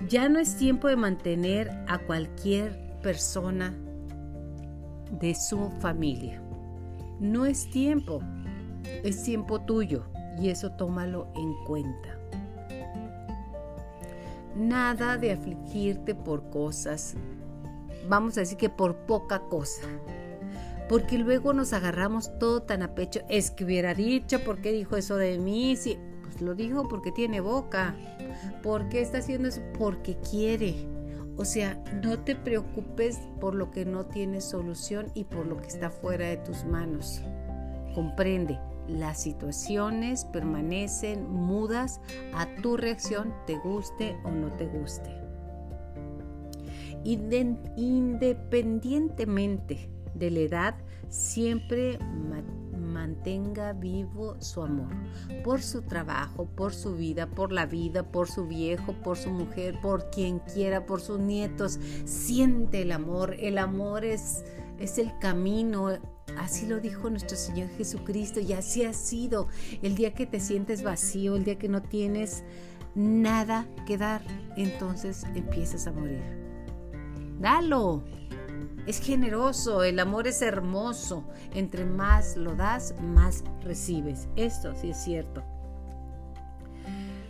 Ya 0.09 0.27
no 0.27 0.39
es 0.39 0.57
tiempo 0.57 0.89
de 0.89 0.97
mantener 0.97 1.71
a 1.87 1.99
cualquier 1.99 2.99
persona 3.01 3.73
de 5.19 5.33
su 5.35 5.71
familia. 5.79 6.41
No 7.21 7.45
es 7.45 7.69
tiempo, 7.69 8.19
es 9.03 9.23
tiempo 9.23 9.61
tuyo 9.61 10.03
y 10.39 10.49
eso 10.49 10.71
tómalo 10.71 11.27
en 11.35 11.53
cuenta. 11.65 12.17
Nada 14.55 15.17
de 15.17 15.31
afligirte 15.31 16.13
por 16.13 16.49
cosas, 16.49 17.15
vamos 18.09 18.35
a 18.37 18.41
decir 18.41 18.57
que 18.57 18.69
por 18.69 18.97
poca 19.05 19.39
cosa 19.47 19.87
porque 20.91 21.17
luego 21.17 21.53
nos 21.53 21.71
agarramos 21.71 22.37
todo 22.37 22.63
tan 22.63 22.83
a 22.83 22.93
pecho. 22.93 23.21
Es 23.29 23.49
que 23.49 23.63
hubiera 23.63 23.93
dicho, 23.93 24.43
¿por 24.43 24.59
qué 24.59 24.73
dijo 24.73 24.97
eso 24.97 25.15
de 25.15 25.39
mí? 25.39 25.77
Sí, 25.77 25.97
pues 26.21 26.41
lo 26.41 26.53
dijo 26.53 26.89
porque 26.89 27.13
tiene 27.13 27.39
boca. 27.39 27.95
¿Por 28.61 28.89
qué 28.89 28.99
está 28.99 29.19
haciendo 29.19 29.47
eso? 29.47 29.61
Porque 29.79 30.17
quiere. 30.17 30.75
O 31.37 31.45
sea, 31.45 31.81
no 32.03 32.19
te 32.19 32.35
preocupes 32.35 33.21
por 33.39 33.55
lo 33.55 33.71
que 33.71 33.85
no 33.85 34.07
tiene 34.07 34.41
solución 34.41 35.07
y 35.13 35.23
por 35.23 35.45
lo 35.45 35.61
que 35.61 35.67
está 35.67 35.91
fuera 35.91 36.27
de 36.27 36.35
tus 36.35 36.65
manos. 36.65 37.21
Comprende, 37.95 38.59
las 38.89 39.21
situaciones 39.21 40.25
permanecen 40.25 41.31
mudas 41.31 42.01
a 42.33 42.53
tu 42.61 42.75
reacción, 42.75 43.33
te 43.47 43.57
guste 43.59 44.17
o 44.25 44.31
no 44.31 44.51
te 44.57 44.67
guste. 44.67 45.09
Independientemente 47.05 49.89
de 50.13 50.31
la 50.31 50.39
edad, 50.39 50.75
siempre 51.09 51.97
mantenga 52.91 53.73
vivo 53.73 54.35
su 54.39 54.61
amor 54.61 54.93
por 55.43 55.61
su 55.61 55.81
trabajo, 55.81 56.45
por 56.45 56.73
su 56.73 56.95
vida, 56.95 57.27
por 57.27 57.51
la 57.51 57.65
vida, 57.65 58.03
por 58.03 58.29
su 58.29 58.47
viejo, 58.47 58.93
por 58.93 59.17
su 59.17 59.31
mujer, 59.31 59.79
por 59.81 60.09
quien 60.11 60.39
quiera, 60.39 60.85
por 60.85 61.01
sus 61.01 61.19
nietos. 61.19 61.79
Siente 62.05 62.83
el 62.83 62.91
amor. 62.91 63.35
El 63.39 63.57
amor 63.57 64.05
es, 64.05 64.43
es 64.77 64.97
el 64.97 65.17
camino. 65.19 65.89
Así 66.37 66.67
lo 66.67 66.79
dijo 66.79 67.09
nuestro 67.09 67.37
Señor 67.37 67.69
Jesucristo 67.69 68.39
y 68.39 68.53
así 68.53 68.83
ha 68.83 68.93
sido. 68.93 69.47
El 69.81 69.95
día 69.95 70.13
que 70.13 70.25
te 70.25 70.39
sientes 70.39 70.83
vacío, 70.83 71.35
el 71.35 71.43
día 71.43 71.57
que 71.57 71.69
no 71.69 71.81
tienes 71.81 72.43
nada 72.93 73.65
que 73.87 73.97
dar, 73.97 74.21
entonces 74.57 75.23
empiezas 75.35 75.87
a 75.87 75.91
morir. 75.91 76.21
Dalo, 77.39 78.03
es 78.87 78.99
generoso, 78.99 79.83
el 79.83 79.99
amor 79.99 80.27
es 80.27 80.41
hermoso. 80.41 81.23
Entre 81.53 81.85
más 81.85 82.35
lo 82.35 82.55
das, 82.55 82.95
más 83.01 83.43
recibes. 83.61 84.27
Esto 84.35 84.73
sí 84.75 84.91
es 84.91 84.97
cierto. 84.97 85.43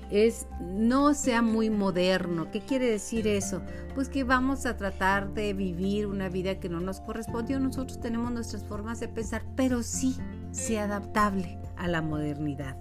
Es 0.09 0.47
no 0.59 1.13
sea 1.13 1.41
muy 1.41 1.69
moderno. 1.69 2.51
¿Qué 2.51 2.61
quiere 2.61 2.89
decir 2.89 3.27
eso? 3.27 3.61
Pues 3.95 4.09
que 4.09 4.23
vamos 4.23 4.65
a 4.65 4.75
tratar 4.75 5.33
de 5.33 5.53
vivir 5.53 6.07
una 6.07 6.27
vida 6.27 6.59
que 6.59 6.69
no 6.69 6.79
nos 6.79 7.00
correspondió. 7.00 7.59
Nosotros 7.59 8.00
tenemos 8.00 8.31
nuestras 8.31 8.63
formas 8.63 9.00
de 9.00 9.07
pensar, 9.07 9.43
pero 9.55 9.83
sí 9.83 10.17
sea 10.51 10.83
adaptable 10.83 11.59
a 11.77 11.88
la 11.88 12.01
modernidad. 12.01 12.77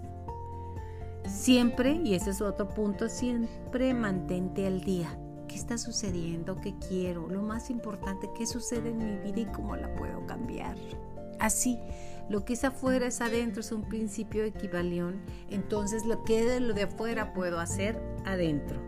Siempre, 1.25 2.01
y 2.05 2.15
ese 2.15 2.31
es 2.31 2.41
otro 2.41 2.69
punto, 2.69 3.09
siempre 3.09 3.95
mantente 3.95 4.67
al 4.67 4.81
día 4.81 5.17
qué 5.51 5.57
está 5.57 5.79
sucediendo, 5.79 6.61
qué 6.61 6.75
quiero, 6.89 7.29
lo 7.29 7.43
más 7.43 7.71
importante, 7.71 8.31
qué 8.39 8.47
sucede 8.47 8.91
en 8.91 8.99
mi 8.99 9.19
vida 9.19 9.41
y 9.41 9.47
cómo 9.47 9.75
la 9.75 9.93
puedo 9.97 10.25
cambiar. 10.25 10.77
Así, 11.41 11.81
lo 12.29 12.45
que 12.45 12.53
es 12.53 12.63
afuera 12.63 13.09
es 13.09 13.21
adentro, 13.21 13.61
es 13.61 13.73
un 13.73 13.89
principio 13.89 14.45
equivalión, 14.45 15.21
entonces 15.51 16.07
lo 16.07 16.23
que 16.23 16.45
de 16.45 16.61
lo 16.61 16.73
de 16.73 16.85
afuera 16.85 17.33
puedo 17.33 17.59
hacer 17.59 18.01
adentro. 18.25 18.79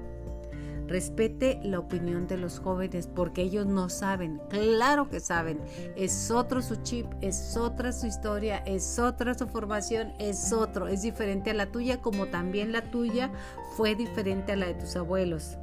Respete 0.87 1.59
la 1.65 1.81
opinión 1.81 2.29
de 2.29 2.37
los 2.37 2.61
jóvenes 2.61 3.09
porque 3.09 3.43
ellos 3.43 3.67
no 3.67 3.89
saben, 3.89 4.41
claro 4.49 5.09
que 5.09 5.19
saben. 5.19 5.59
Es 5.97 6.31
otro 6.31 6.63
su 6.63 6.77
chip, 6.77 7.07
es 7.23 7.57
otra 7.57 7.91
su 7.93 8.07
historia, 8.07 8.59
es 8.59 9.01
otra 9.01 9.35
su 9.35 9.49
formación, 9.49 10.13
es 10.21 10.53
otro, 10.53 10.87
es 10.87 11.03
diferente 11.03 11.51
a 11.51 11.55
la 11.55 11.73
tuya 11.73 12.01
como 12.01 12.27
también 12.27 12.71
la 12.71 12.83
tuya 12.83 13.33
fue 13.77 13.97
diferente 13.97 14.53
a 14.53 14.57
la 14.57 14.67
de 14.67 14.75
tus 14.75 14.95
abuelos. 14.95 15.57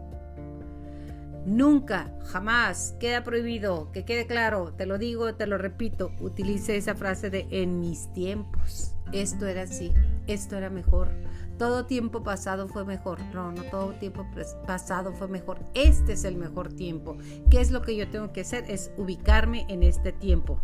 Nunca, 1.45 2.13
jamás 2.25 2.95
queda 2.99 3.23
prohibido, 3.23 3.91
que 3.91 4.05
quede 4.05 4.27
claro, 4.27 4.73
te 4.73 4.85
lo 4.85 4.97
digo, 4.97 5.33
te 5.35 5.47
lo 5.47 5.57
repito, 5.57 6.11
utilice 6.19 6.77
esa 6.77 6.95
frase 6.95 7.29
de 7.29 7.47
en 7.49 7.79
mis 7.79 8.11
tiempos. 8.13 8.95
Esto 9.11 9.47
era 9.47 9.63
así, 9.63 9.91
esto 10.27 10.55
era 10.57 10.69
mejor. 10.69 11.09
Todo 11.57 11.85
tiempo 11.85 12.23
pasado 12.23 12.69
fue 12.69 12.85
mejor. 12.85 13.19
No, 13.33 13.51
no 13.51 13.63
todo 13.63 13.91
tiempo 13.93 14.25
pasado 14.65 15.11
fue 15.11 15.27
mejor. 15.27 15.59
Este 15.73 16.13
es 16.13 16.23
el 16.23 16.37
mejor 16.37 16.71
tiempo. 16.71 17.17
¿Qué 17.49 17.59
es 17.59 17.71
lo 17.71 17.81
que 17.81 17.97
yo 17.97 18.07
tengo 18.09 18.31
que 18.31 18.41
hacer? 18.41 18.63
Es 18.69 18.91
ubicarme 18.95 19.65
en 19.67 19.83
este 19.83 20.13
tiempo. 20.13 20.61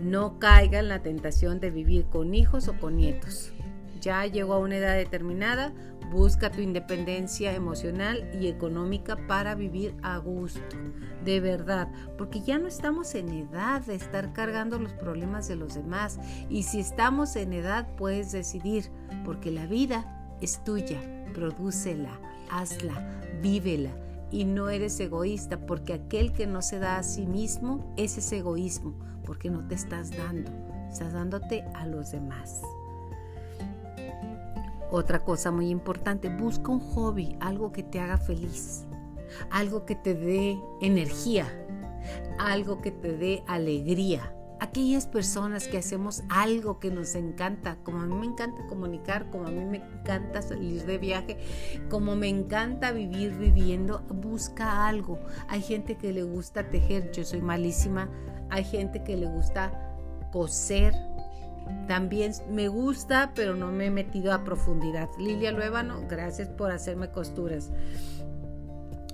No 0.00 0.38
caiga 0.38 0.78
en 0.78 0.88
la 0.88 1.02
tentación 1.02 1.58
de 1.58 1.70
vivir 1.70 2.04
con 2.04 2.34
hijos 2.34 2.68
o 2.68 2.78
con 2.78 2.96
nietos. 2.96 3.52
Ya 4.00 4.26
llegó 4.26 4.54
a 4.54 4.58
una 4.58 4.76
edad 4.76 4.96
determinada, 4.96 5.72
Busca 6.12 6.52
tu 6.52 6.60
independencia 6.60 7.54
emocional 7.54 8.30
y 8.38 8.48
económica 8.48 9.16
para 9.26 9.54
vivir 9.54 9.94
a 10.02 10.18
gusto, 10.18 10.76
de 11.24 11.40
verdad, 11.40 11.88
porque 12.18 12.42
ya 12.42 12.58
no 12.58 12.68
estamos 12.68 13.14
en 13.14 13.30
edad 13.30 13.80
de 13.80 13.94
estar 13.94 14.34
cargando 14.34 14.78
los 14.78 14.92
problemas 14.92 15.48
de 15.48 15.56
los 15.56 15.72
demás. 15.72 16.20
Y 16.50 16.64
si 16.64 16.80
estamos 16.80 17.34
en 17.36 17.54
edad, 17.54 17.88
puedes 17.96 18.30
decidir, 18.30 18.90
porque 19.24 19.50
la 19.50 19.64
vida 19.64 20.36
es 20.42 20.62
tuya, 20.64 21.00
prodúcela, 21.32 22.20
hazla, 22.50 23.22
vívela. 23.40 23.92
Y 24.30 24.44
no 24.44 24.68
eres 24.68 25.00
egoísta, 25.00 25.64
porque 25.64 25.94
aquel 25.94 26.32
que 26.32 26.46
no 26.46 26.60
se 26.60 26.78
da 26.78 26.98
a 26.98 27.04
sí 27.04 27.26
mismo, 27.26 27.94
ese 27.96 28.20
es 28.20 28.30
egoísmo, 28.32 28.94
porque 29.24 29.48
no 29.48 29.66
te 29.66 29.76
estás 29.76 30.10
dando, 30.10 30.50
estás 30.90 31.14
dándote 31.14 31.64
a 31.74 31.86
los 31.86 32.12
demás. 32.12 32.60
Otra 34.94 35.20
cosa 35.20 35.50
muy 35.50 35.70
importante, 35.70 36.28
busca 36.28 36.70
un 36.70 36.80
hobby, 36.80 37.34
algo 37.40 37.72
que 37.72 37.82
te 37.82 37.98
haga 37.98 38.18
feliz, 38.18 38.84
algo 39.50 39.86
que 39.86 39.94
te 39.94 40.12
dé 40.12 40.60
energía, 40.82 41.46
algo 42.38 42.82
que 42.82 42.90
te 42.90 43.16
dé 43.16 43.42
alegría. 43.46 44.36
Aquellas 44.60 45.06
personas 45.06 45.66
que 45.66 45.78
hacemos 45.78 46.22
algo 46.28 46.78
que 46.78 46.90
nos 46.90 47.14
encanta, 47.14 47.78
como 47.84 48.02
a 48.02 48.06
mí 48.06 48.14
me 48.14 48.26
encanta 48.26 48.66
comunicar, 48.66 49.30
como 49.30 49.46
a 49.46 49.50
mí 49.50 49.64
me 49.64 49.78
encanta 49.78 50.42
salir 50.42 50.84
de 50.84 50.98
viaje, 50.98 51.38
como 51.88 52.14
me 52.14 52.28
encanta 52.28 52.92
vivir 52.92 53.34
viviendo, 53.38 54.00
busca 54.10 54.86
algo. 54.86 55.18
Hay 55.48 55.62
gente 55.62 55.96
que 55.96 56.12
le 56.12 56.22
gusta 56.22 56.68
tejer, 56.68 57.12
yo 57.12 57.24
soy 57.24 57.40
malísima. 57.40 58.10
Hay 58.50 58.64
gente 58.64 59.02
que 59.02 59.16
le 59.16 59.26
gusta 59.26 59.72
coser, 60.32 60.92
también 61.86 62.32
me 62.50 62.68
gusta, 62.68 63.32
pero 63.34 63.54
no 63.54 63.70
me 63.72 63.86
he 63.86 63.90
metido 63.90 64.32
a 64.32 64.44
profundidad. 64.44 65.08
Lilia 65.18 65.52
Luébano, 65.52 66.06
gracias 66.08 66.48
por 66.48 66.70
hacerme 66.70 67.10
costuras. 67.10 67.70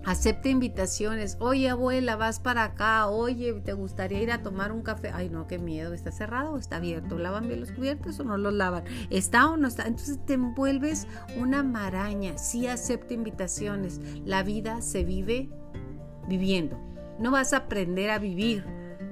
Acepta 0.04 0.48
invitaciones. 0.48 1.36
Oye, 1.38 1.68
abuela, 1.68 2.16
vas 2.16 2.40
para 2.40 2.64
acá. 2.64 3.08
Oye, 3.08 3.52
¿te 3.64 3.74
gustaría 3.74 4.22
ir 4.22 4.32
a 4.32 4.42
tomar 4.42 4.72
un 4.72 4.82
café? 4.82 5.10
Ay, 5.12 5.28
no, 5.28 5.46
qué 5.46 5.58
miedo. 5.58 5.92
¿Está 5.92 6.12
cerrado 6.12 6.52
o 6.52 6.58
está 6.58 6.76
abierto? 6.76 7.18
¿Lavan 7.18 7.46
bien 7.46 7.60
los 7.60 7.72
cubiertos 7.72 8.18
o 8.20 8.24
no 8.24 8.38
los 8.38 8.54
lavan? 8.54 8.84
¿Está 9.10 9.50
o 9.50 9.58
no 9.58 9.68
está? 9.68 9.86
Entonces 9.86 10.18
te 10.24 10.34
envuelves 10.34 11.06
una 11.36 11.62
maraña. 11.62 12.38
Sí 12.38 12.66
acepta 12.66 13.12
invitaciones. 13.12 14.00
La 14.24 14.42
vida 14.42 14.80
se 14.80 15.04
vive 15.04 15.50
viviendo. 16.26 16.80
No 17.18 17.30
vas 17.30 17.52
a 17.52 17.58
aprender 17.58 18.08
a 18.08 18.18
vivir 18.18 18.64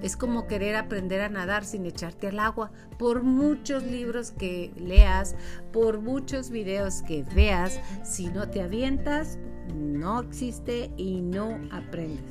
es 0.02 0.16
como 0.16 0.46
querer 0.46 0.76
aprender 0.76 1.20
a 1.20 1.28
nadar 1.28 1.64
sin 1.64 1.86
echarte 1.86 2.28
al 2.28 2.38
agua. 2.38 2.70
Por 2.98 3.22
muchos 3.22 3.82
libros 3.84 4.30
que 4.30 4.72
leas, 4.76 5.36
por 5.72 6.00
muchos 6.00 6.50
videos 6.50 7.02
que 7.02 7.24
veas, 7.34 7.80
si 8.04 8.28
no 8.28 8.48
te 8.48 8.62
avientas, 8.62 9.38
no 9.74 10.20
existe 10.20 10.90
y 10.96 11.20
no 11.20 11.58
aprendes. 11.72 12.24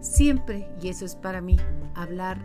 Siempre, 0.00 0.68
y 0.80 0.88
eso 0.88 1.04
es 1.04 1.16
para 1.16 1.40
mí, 1.40 1.56
hablar 1.94 2.38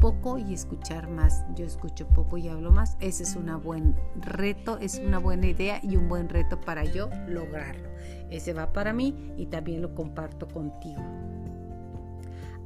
poco 0.00 0.38
y 0.38 0.52
escuchar 0.52 1.08
más. 1.08 1.44
Yo 1.54 1.64
escucho 1.64 2.06
poco 2.08 2.36
y 2.36 2.48
hablo 2.48 2.70
más. 2.70 2.96
Ese 3.00 3.22
es 3.22 3.36
un 3.36 3.46
buen 3.62 3.96
reto, 4.16 4.78
es 4.78 4.98
una 4.98 5.18
buena 5.18 5.46
idea 5.46 5.80
y 5.82 5.96
un 5.96 6.08
buen 6.08 6.28
reto 6.28 6.60
para 6.60 6.84
yo 6.84 7.08
lograrlo. 7.26 7.88
Ese 8.30 8.52
va 8.52 8.72
para 8.72 8.92
mí 8.92 9.32
y 9.36 9.46
también 9.46 9.80
lo 9.80 9.94
comparto 9.94 10.46
contigo. 10.46 11.02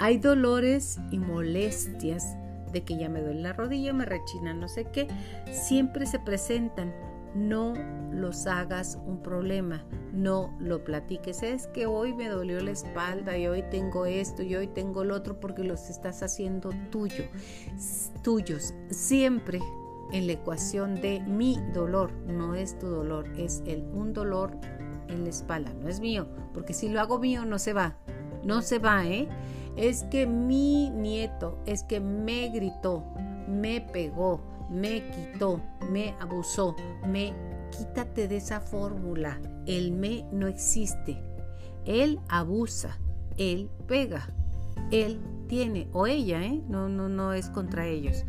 Hay 0.00 0.18
dolores 0.18 0.98
y 1.10 1.18
molestias 1.18 2.36
de 2.72 2.84
que 2.84 2.96
ya 2.98 3.08
me 3.08 3.20
duele 3.20 3.40
la 3.40 3.52
rodilla, 3.52 3.92
me 3.92 4.04
rechina 4.04 4.54
no 4.54 4.68
sé 4.68 4.84
qué, 4.84 5.08
siempre 5.50 6.06
se 6.06 6.18
presentan. 6.18 6.94
No 7.34 7.74
los 8.10 8.46
hagas 8.46 8.98
un 9.06 9.22
problema, 9.22 9.84
no 10.12 10.56
lo 10.60 10.82
platiques. 10.82 11.42
Es 11.42 11.66
que 11.68 11.86
hoy 11.86 12.14
me 12.14 12.28
dolió 12.28 12.58
la 12.60 12.70
espalda 12.70 13.36
y 13.36 13.46
hoy 13.46 13.62
tengo 13.70 14.06
esto 14.06 14.42
y 14.42 14.54
hoy 14.54 14.66
tengo 14.66 15.04
lo 15.04 15.14
otro 15.14 15.38
porque 15.38 15.62
los 15.62 15.90
estás 15.90 16.22
haciendo 16.22 16.70
tuyo, 16.90 17.24
tuyos. 18.22 18.72
Siempre 18.90 19.60
en 20.12 20.26
la 20.26 20.32
ecuación 20.32 21.00
de 21.00 21.20
mi 21.20 21.58
dolor, 21.74 22.12
no 22.26 22.54
es 22.54 22.78
tu 22.78 22.86
dolor, 22.86 23.28
es 23.36 23.62
el 23.66 23.82
un 23.92 24.14
dolor 24.14 24.52
en 25.08 25.24
la 25.24 25.30
espalda, 25.30 25.72
no 25.74 25.88
es 25.88 26.00
mío, 26.00 26.26
porque 26.54 26.72
si 26.72 26.88
lo 26.88 27.00
hago 27.00 27.18
mío 27.18 27.44
no 27.44 27.58
se 27.58 27.72
va, 27.72 27.96
no 28.42 28.62
se 28.62 28.78
va, 28.78 29.06
¿eh? 29.06 29.28
Es 29.78 30.02
que 30.04 30.26
mi 30.26 30.90
nieto, 30.90 31.62
es 31.64 31.84
que 31.84 32.00
me 32.00 32.48
gritó, 32.48 33.04
me 33.46 33.80
pegó, 33.80 34.40
me 34.68 35.08
quitó, 35.10 35.60
me 35.90 36.14
abusó, 36.20 36.74
me 37.06 37.32
quítate 37.70 38.26
de 38.26 38.38
esa 38.38 38.60
fórmula. 38.60 39.40
El 39.66 39.92
me 39.92 40.24
no 40.32 40.48
existe. 40.48 41.22
Él 41.84 42.18
abusa, 42.28 42.98
él 43.36 43.70
pega, 43.86 44.28
él 44.90 45.20
tiene, 45.46 45.88
o 45.92 46.08
ella, 46.08 46.44
¿eh? 46.44 46.60
no, 46.68 46.88
no, 46.88 47.08
no 47.08 47.32
es 47.32 47.48
contra 47.48 47.86
ellos. 47.86 48.24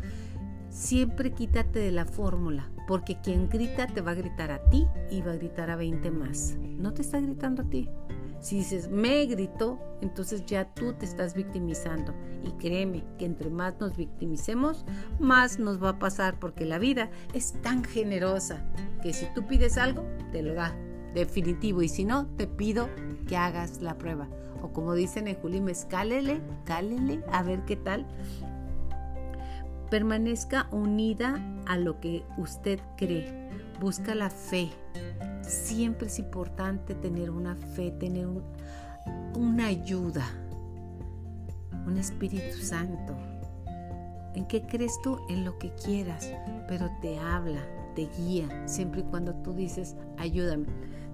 Siempre 0.68 1.32
quítate 1.32 1.80
de 1.80 1.90
la 1.90 2.04
fórmula, 2.04 2.70
porque 2.86 3.20
quien 3.20 3.48
grita 3.48 3.88
te 3.88 4.02
va 4.02 4.12
a 4.12 4.14
gritar 4.14 4.52
a 4.52 4.62
ti 4.70 4.86
y 5.10 5.20
va 5.20 5.32
a 5.32 5.36
gritar 5.36 5.68
a 5.68 5.76
20 5.76 6.12
más. 6.12 6.56
No 6.78 6.94
te 6.94 7.02
está 7.02 7.20
gritando 7.20 7.62
a 7.62 7.68
ti, 7.68 7.88
si 8.40 8.56
dices, 8.56 8.88
me 8.88 9.26
gritó, 9.26 9.78
entonces 10.00 10.46
ya 10.46 10.64
tú 10.74 10.94
te 10.94 11.04
estás 11.04 11.34
victimizando. 11.34 12.14
Y 12.42 12.52
créeme 12.52 13.04
que 13.18 13.26
entre 13.26 13.50
más 13.50 13.78
nos 13.78 13.96
victimicemos, 13.96 14.86
más 15.18 15.58
nos 15.58 15.82
va 15.82 15.90
a 15.90 15.98
pasar 15.98 16.38
porque 16.38 16.64
la 16.64 16.78
vida 16.78 17.10
es 17.34 17.52
tan 17.60 17.84
generosa 17.84 18.64
que 19.02 19.12
si 19.12 19.26
tú 19.34 19.46
pides 19.46 19.76
algo, 19.76 20.04
te 20.32 20.42
lo 20.42 20.54
da. 20.54 20.74
Definitivo. 21.14 21.82
Y 21.82 21.88
si 21.88 22.04
no, 22.04 22.28
te 22.36 22.46
pido 22.46 22.88
que 23.26 23.36
hagas 23.36 23.82
la 23.82 23.98
prueba. 23.98 24.28
O 24.62 24.72
como 24.72 24.94
dicen 24.94 25.28
en 25.28 25.36
Julimes, 25.36 25.86
cálele, 25.90 26.40
cálele, 26.64 27.22
a 27.32 27.42
ver 27.42 27.64
qué 27.64 27.76
tal. 27.76 28.06
Permanezca 29.90 30.68
unida 30.70 31.42
a 31.66 31.76
lo 31.76 32.00
que 32.00 32.24
usted 32.38 32.80
cree. 32.96 33.50
Busca 33.80 34.14
la 34.14 34.30
fe, 34.30 34.70
Siempre 35.50 36.06
es 36.06 36.20
importante 36.20 36.94
tener 36.94 37.28
una 37.28 37.56
fe, 37.56 37.90
tener 37.90 38.28
una 39.34 39.66
ayuda, 39.66 40.24
un 41.84 41.98
Espíritu 41.98 42.56
Santo. 42.56 43.16
¿En 44.36 44.46
qué 44.46 44.62
crees 44.62 44.92
tú? 45.02 45.18
En 45.28 45.44
lo 45.44 45.58
que 45.58 45.74
quieras, 45.74 46.32
pero 46.68 46.88
te 47.02 47.18
habla, 47.18 47.60
te 47.96 48.08
guía, 48.16 48.46
siempre 48.68 49.00
y 49.00 49.04
cuando 49.04 49.34
tú 49.42 49.52
dices, 49.52 49.96
ayúdame. 50.18 50.66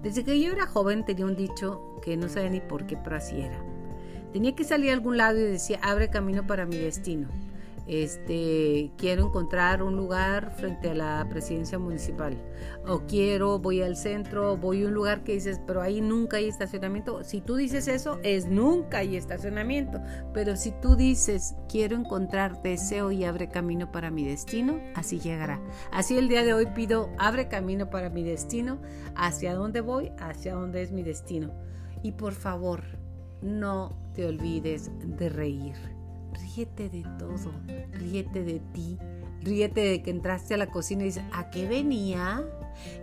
Desde 0.03 0.23
que 0.23 0.39
yo 0.39 0.51
era 0.51 0.67
joven 0.67 1.03
tenía 1.03 1.25
un 1.25 1.35
dicho 1.35 1.99
que 2.03 2.15
no 2.15 2.29
sabía 2.29 2.51
ni 2.51 2.61
por 2.61 2.85
qué, 2.85 2.95
pero 2.95 3.15
así 3.15 3.41
era. 3.41 3.59
Tenía 4.33 4.55
que 4.55 4.65
salir 4.65 4.91
a 4.91 4.93
algún 4.93 5.17
lado 5.17 5.39
y 5.39 5.45
decía, 5.45 5.79
abre 5.81 6.11
camino 6.11 6.45
para 6.45 6.67
mi 6.67 6.77
destino 6.77 7.27
este, 7.87 8.91
quiero 8.97 9.27
encontrar 9.27 9.81
un 9.81 9.95
lugar 9.95 10.51
frente 10.51 10.89
a 10.89 10.95
la 10.95 11.25
presidencia 11.29 11.79
municipal, 11.79 12.37
o 12.85 13.01
quiero, 13.07 13.59
voy 13.59 13.81
al 13.81 13.95
centro, 13.95 14.57
voy 14.57 14.83
a 14.83 14.87
un 14.87 14.93
lugar 14.93 15.23
que 15.23 15.33
dices, 15.33 15.61
pero 15.65 15.81
ahí 15.81 16.01
nunca 16.01 16.37
hay 16.37 16.47
estacionamiento. 16.47 17.23
Si 17.23 17.41
tú 17.41 17.55
dices 17.55 17.87
eso, 17.87 18.19
es 18.23 18.47
nunca 18.47 18.99
hay 18.99 19.15
estacionamiento, 19.15 20.01
pero 20.33 20.55
si 20.57 20.71
tú 20.71 20.95
dices, 20.95 21.55
quiero 21.69 21.95
encontrar 21.95 22.61
deseo 22.61 23.11
y 23.11 23.23
abre 23.23 23.47
camino 23.47 23.91
para 23.91 24.11
mi 24.11 24.25
destino, 24.25 24.79
así 24.95 25.19
llegará. 25.19 25.61
Así 25.91 26.17
el 26.17 26.27
día 26.27 26.43
de 26.43 26.53
hoy 26.53 26.67
pido, 26.67 27.09
abre 27.17 27.47
camino 27.47 27.89
para 27.89 28.09
mi 28.09 28.23
destino, 28.23 28.79
hacia 29.15 29.55
dónde 29.55 29.81
voy, 29.81 30.11
hacia 30.19 30.55
dónde 30.55 30.81
es 30.81 30.91
mi 30.91 31.03
destino. 31.03 31.53
Y 32.03 32.11
por 32.11 32.33
favor, 32.33 32.83
no 33.41 33.97
te 34.13 34.25
olvides 34.25 34.91
de 35.17 35.29
reír 35.29 35.96
ríete 36.41 36.89
de 36.89 37.03
todo, 37.19 37.51
ríete 37.91 38.43
de 38.43 38.59
ti, 38.73 38.97
ríete 39.41 39.81
de 39.81 40.03
que 40.03 40.11
entraste 40.11 40.53
a 40.53 40.57
la 40.57 40.67
cocina 40.67 41.03
y 41.03 41.05
dices, 41.05 41.23
¿a 41.33 41.49
qué 41.49 41.67
venía? 41.67 42.43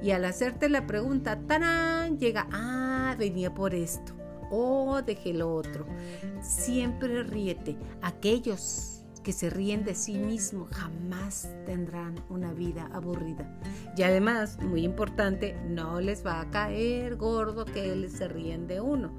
Y 0.02 0.10
al 0.12 0.24
hacerte 0.24 0.68
la 0.68 0.86
pregunta, 0.86 1.40
¡tarán! 1.46 2.18
llega, 2.18 2.46
ah, 2.52 3.14
venía 3.18 3.54
por 3.54 3.74
esto, 3.74 4.14
oh, 4.50 5.02
dejé 5.02 5.32
lo 5.32 5.54
otro. 5.54 5.86
Siempre 6.40 7.22
ríete. 7.22 7.76
Aquellos 8.02 8.94
que 9.24 9.32
se 9.32 9.50
ríen 9.50 9.84
de 9.84 9.94
sí 9.94 10.18
mismos 10.18 10.68
jamás 10.70 11.48
tendrán 11.64 12.22
una 12.28 12.52
vida 12.52 12.88
aburrida. 12.92 13.58
Y 13.96 14.02
además, 14.02 14.58
muy 14.62 14.84
importante, 14.84 15.56
no 15.66 16.00
les 16.00 16.24
va 16.24 16.40
a 16.40 16.50
caer 16.50 17.16
gordo 17.16 17.64
que 17.64 17.92
ellos 17.92 18.12
se 18.12 18.28
ríen 18.28 18.68
de 18.68 18.80
uno. 18.80 19.12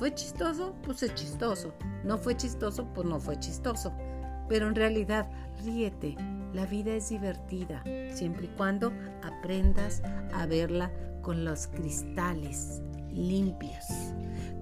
¿Fue 0.00 0.14
chistoso? 0.14 0.74
Pues 0.82 1.02
es 1.02 1.14
chistoso. 1.14 1.74
¿No 2.04 2.16
fue 2.16 2.34
chistoso? 2.34 2.86
Pues 2.94 3.06
no 3.06 3.20
fue 3.20 3.38
chistoso. 3.38 3.92
Pero 4.48 4.66
en 4.66 4.74
realidad, 4.74 5.30
ríete. 5.62 6.16
La 6.54 6.64
vida 6.64 6.94
es 6.94 7.10
divertida, 7.10 7.84
siempre 8.10 8.46
y 8.46 8.56
cuando 8.56 8.94
aprendas 9.22 10.02
a 10.32 10.46
verla 10.46 10.90
con 11.20 11.44
los 11.44 11.66
cristales 11.66 12.80
limpios, 13.10 13.84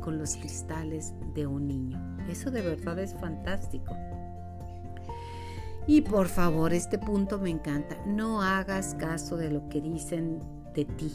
con 0.01 0.19
los 0.19 0.35
cristales 0.35 1.15
de 1.35 1.47
un 1.47 1.69
niño. 1.69 2.19
Eso 2.29 2.51
de 2.51 2.63
verdad 2.63 2.99
es 2.99 3.15
fantástico. 3.15 3.95
Y 5.87 6.01
por 6.01 6.27
favor, 6.27 6.73
este 6.73 6.99
punto 6.99 7.39
me 7.39 7.51
encanta. 7.51 7.97
No 8.07 8.43
hagas 8.43 8.97
caso 8.97 9.37
de 9.37 9.53
lo 9.53 9.69
que 9.69 9.81
dicen 9.81 10.41
de 10.75 10.85
ti, 10.85 11.13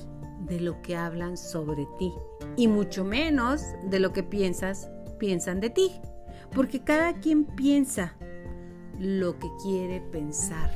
de 0.48 0.62
lo 0.62 0.82
que 0.82 0.96
hablan 0.96 1.36
sobre 1.36 1.86
ti, 2.00 2.14
y 2.56 2.68
mucho 2.68 3.04
menos 3.04 3.64
de 3.90 4.00
lo 4.00 4.14
que 4.14 4.24
piensas, 4.24 4.90
piensan 5.18 5.60
de 5.60 5.70
ti. 5.70 5.92
Porque 6.54 6.82
cada 6.82 7.14
quien 7.20 7.46
piensa 7.46 8.16
lo 9.00 9.40
que 9.40 9.48
quiere 9.64 10.02
pensar. 10.02 10.70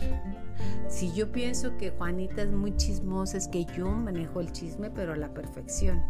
Si 0.88 1.12
yo 1.14 1.32
pienso 1.32 1.78
que 1.78 1.92
Juanita 1.92 2.42
es 2.42 2.52
muy 2.52 2.76
chismosa, 2.76 3.38
es 3.38 3.48
que 3.48 3.66
yo 3.66 3.90
manejo 3.90 4.40
el 4.40 4.52
chisme, 4.52 4.90
pero 4.90 5.14
a 5.14 5.18
la 5.18 5.34
perfección. 5.34 6.02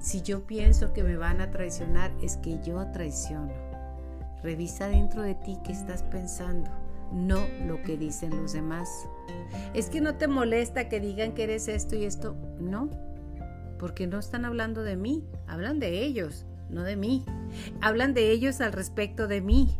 Si 0.00 0.22
yo 0.22 0.46
pienso 0.46 0.92
que 0.92 1.04
me 1.04 1.16
van 1.16 1.40
a 1.40 1.50
traicionar, 1.50 2.12
es 2.22 2.36
que 2.38 2.58
yo 2.64 2.84
traiciono. 2.92 3.52
Revisa 4.42 4.88
dentro 4.88 5.22
de 5.22 5.34
ti 5.36 5.58
qué 5.62 5.72
estás 5.72 6.02
pensando, 6.02 6.70
no 7.12 7.46
lo 7.66 7.80
que 7.82 7.96
dicen 7.96 8.36
los 8.36 8.54
demás. 8.54 8.88
Es 9.72 9.88
que 9.88 10.00
no 10.00 10.16
te 10.16 10.26
molesta 10.26 10.88
que 10.88 10.98
digan 10.98 11.32
que 11.32 11.44
eres 11.44 11.68
esto 11.68 11.94
y 11.94 12.04
esto. 12.04 12.34
No, 12.58 12.90
porque 13.82 14.06
no 14.06 14.20
están 14.20 14.44
hablando 14.44 14.84
de 14.84 14.96
mí, 14.96 15.24
hablan 15.48 15.80
de 15.80 16.04
ellos, 16.04 16.46
no 16.70 16.84
de 16.84 16.94
mí. 16.94 17.24
Hablan 17.80 18.14
de 18.14 18.30
ellos 18.30 18.60
al 18.60 18.72
respecto 18.72 19.26
de 19.26 19.40
mí. 19.40 19.76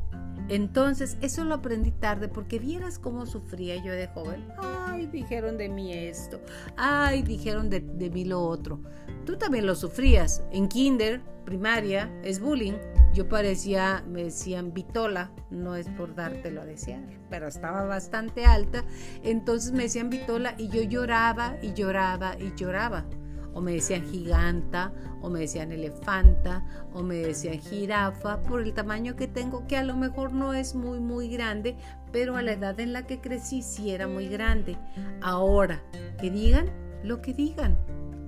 Entonces, 0.49 1.17
eso 1.21 1.45
lo 1.45 1.55
aprendí 1.55 1.93
tarde 1.93 2.27
porque 2.27 2.59
vieras 2.59 2.99
cómo 2.99 3.27
sufría 3.27 3.77
yo 3.77 3.93
de 3.93 4.09
joven. 4.09 4.45
Ay, 4.59 5.07
dijeron 5.07 5.57
de 5.57 5.69
mí 5.69 5.93
esto. 5.93 6.41
Ay, 6.77 7.23
dijeron 7.23 7.71
de, 7.71 7.81
mí 7.81 8.25
lo 8.25 8.43
otro. 8.43 8.83
Tú 9.25 9.37
también 9.37 9.67
lo 9.67 9.77
sufrías. 9.77 10.43
En 10.51 10.67
kinder, 10.67 11.21
primaria, 11.45 12.13
es 12.25 12.41
bullying. 12.41 12.75
Yo 13.15 13.29
parecía, 13.29 14.03
me 14.09 14.25
decían 14.25 14.75
Vitola, 14.75 15.31
no 15.49 15.77
es 15.77 15.89
por 15.91 16.17
dártelo 16.17 16.63
a 16.63 16.67
desear, 16.67 17.05
pero 17.31 17.47
estaba 17.47 17.85
bastante 17.85 18.47
alta. 18.47 18.85
Entonces 19.23 19.71
me 19.71 19.85
decían 19.85 20.11
Vitola 20.11 20.57
y 20.59 20.67
yo 20.71 20.83
lloraba 20.83 21.57
y 21.63 21.73
lloraba 21.73 22.37
y 22.37 22.53
lloraba 22.57 23.07
o 23.55 23.61
me 23.61 23.73
decían 23.73 24.05
giganta, 24.05 24.93
o 25.21 25.31
me 25.31 25.41
decían 25.41 25.73
elefanta, 25.73 26.65
o 26.95 27.03
me 27.03 27.17
decían 27.17 27.59
jirafa, 27.59 28.43
por 28.43 28.63
el 28.63 28.73
tamaño 28.75 29.17
que 29.17 29.29
tengo, 29.29 29.67
que 29.67 29.77
a 29.77 29.85
lo 29.85 29.97
mejor 29.97 30.33
no 30.33 30.55
es 30.55 30.75
muy, 30.75 31.01
muy 31.01 31.29
grande, 31.29 31.77
pero 32.13 32.37
a 32.37 32.43
la 32.43 32.53
edad 32.53 32.79
en 32.81 32.93
la 32.93 33.07
que 33.07 33.21
crecí 33.21 33.63
sí 33.63 33.91
era 33.91 34.07
muy 34.07 34.29
grande. 34.29 34.77
Ahora, 35.21 35.83
que 36.21 36.31
digan 36.31 36.71
lo 37.03 37.21
que 37.21 37.35
digan. 37.35 37.79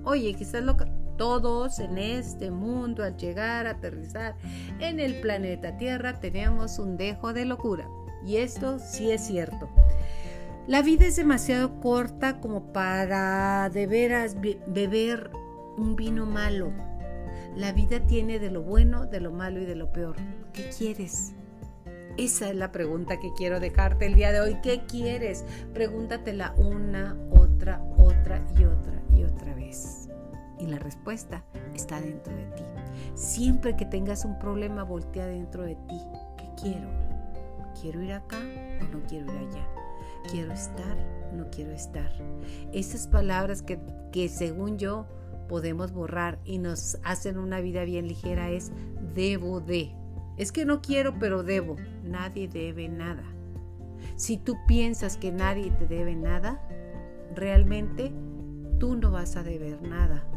Oye, 0.03 0.33
quizás 0.33 0.63
lo 0.63 0.77
que... 0.77 0.85
Todos 1.17 1.79
en 1.79 1.97
este 1.97 2.51
mundo, 2.51 3.01
al 3.01 3.15
llegar 3.15 3.67
a 3.67 3.69
aterrizar 3.69 4.35
en 4.79 4.99
el 4.99 5.21
planeta 5.21 5.77
Tierra, 5.77 6.19
tenemos 6.19 6.77
un 6.77 6.97
dejo 6.97 7.31
de 7.31 7.45
locura. 7.45 7.87
Y 8.25 8.35
esto 8.35 8.79
sí 8.79 9.11
es 9.11 9.21
cierto. 9.21 9.69
La 10.67 10.81
vida 10.81 11.05
es 11.05 11.15
demasiado 11.15 11.79
corta 11.79 12.39
como 12.39 12.73
para 12.73 13.69
de 13.69 13.85
veras 13.85 14.35
beber 14.65 15.29
un 15.77 15.95
vino 15.95 16.25
malo. 16.25 16.73
La 17.55 17.71
vida 17.71 17.99
tiene 17.99 18.39
de 18.39 18.49
lo 18.49 18.63
bueno, 18.63 19.05
de 19.05 19.19
lo 19.19 19.31
malo 19.31 19.61
y 19.61 19.65
de 19.65 19.75
lo 19.75 19.93
peor. 19.93 20.15
¿Qué 20.53 20.71
quieres? 20.75 21.33
Esa 22.17 22.49
es 22.49 22.55
la 22.55 22.71
pregunta 22.71 23.19
que 23.19 23.31
quiero 23.37 23.59
dejarte 23.59 24.07
el 24.07 24.15
día 24.15 24.31
de 24.31 24.41
hoy. 24.41 24.57
¿Qué 24.63 24.87
quieres? 24.87 25.45
Pregúntatela 25.71 26.55
una, 26.57 27.15
otra, 27.29 27.83
otra 27.99 28.41
y 28.57 28.63
otra 28.63 28.99
y 29.15 29.23
otra 29.23 29.53
vez. 29.53 30.09
Y 30.57 30.65
la 30.65 30.79
respuesta 30.79 31.43
está 31.75 32.01
dentro 32.01 32.35
de 32.35 32.45
ti. 32.45 32.63
Siempre 33.13 33.75
que 33.75 33.85
tengas 33.85 34.25
un 34.25 34.39
problema, 34.39 34.83
voltea 34.83 35.27
dentro 35.27 35.61
de 35.61 35.75
ti. 35.75 36.01
¿Qué 36.37 36.49
quiero? 36.59 36.89
¿Quiero 37.79 38.01
ir 38.01 38.13
acá 38.13 38.39
o 38.81 38.85
no 38.85 39.05
quiero 39.07 39.31
ir 39.31 39.47
allá? 39.47 39.84
Quiero 40.29 40.51
estar, 40.51 40.97
no 41.33 41.49
quiero 41.51 41.71
estar. 41.71 42.11
Esas 42.73 43.07
palabras 43.07 43.61
que, 43.61 43.79
que 44.11 44.29
según 44.29 44.77
yo 44.77 45.05
podemos 45.47 45.91
borrar 45.91 46.39
y 46.43 46.57
nos 46.57 46.97
hacen 47.03 47.37
una 47.37 47.59
vida 47.61 47.83
bien 47.83 48.07
ligera 48.07 48.49
es 48.49 48.71
debo 49.13 49.61
de. 49.61 49.95
Es 50.37 50.51
que 50.51 50.65
no 50.65 50.81
quiero, 50.81 51.17
pero 51.19 51.43
debo. 51.43 51.75
Nadie 52.03 52.47
debe 52.47 52.89
nada. 52.89 53.23
Si 54.15 54.37
tú 54.37 54.55
piensas 54.67 55.17
que 55.17 55.31
nadie 55.31 55.71
te 55.71 55.87
debe 55.87 56.15
nada, 56.15 56.61
realmente 57.33 58.11
tú 58.79 58.95
no 58.95 59.11
vas 59.11 59.35
a 59.35 59.43
deber 59.43 59.81
nada. 59.81 60.27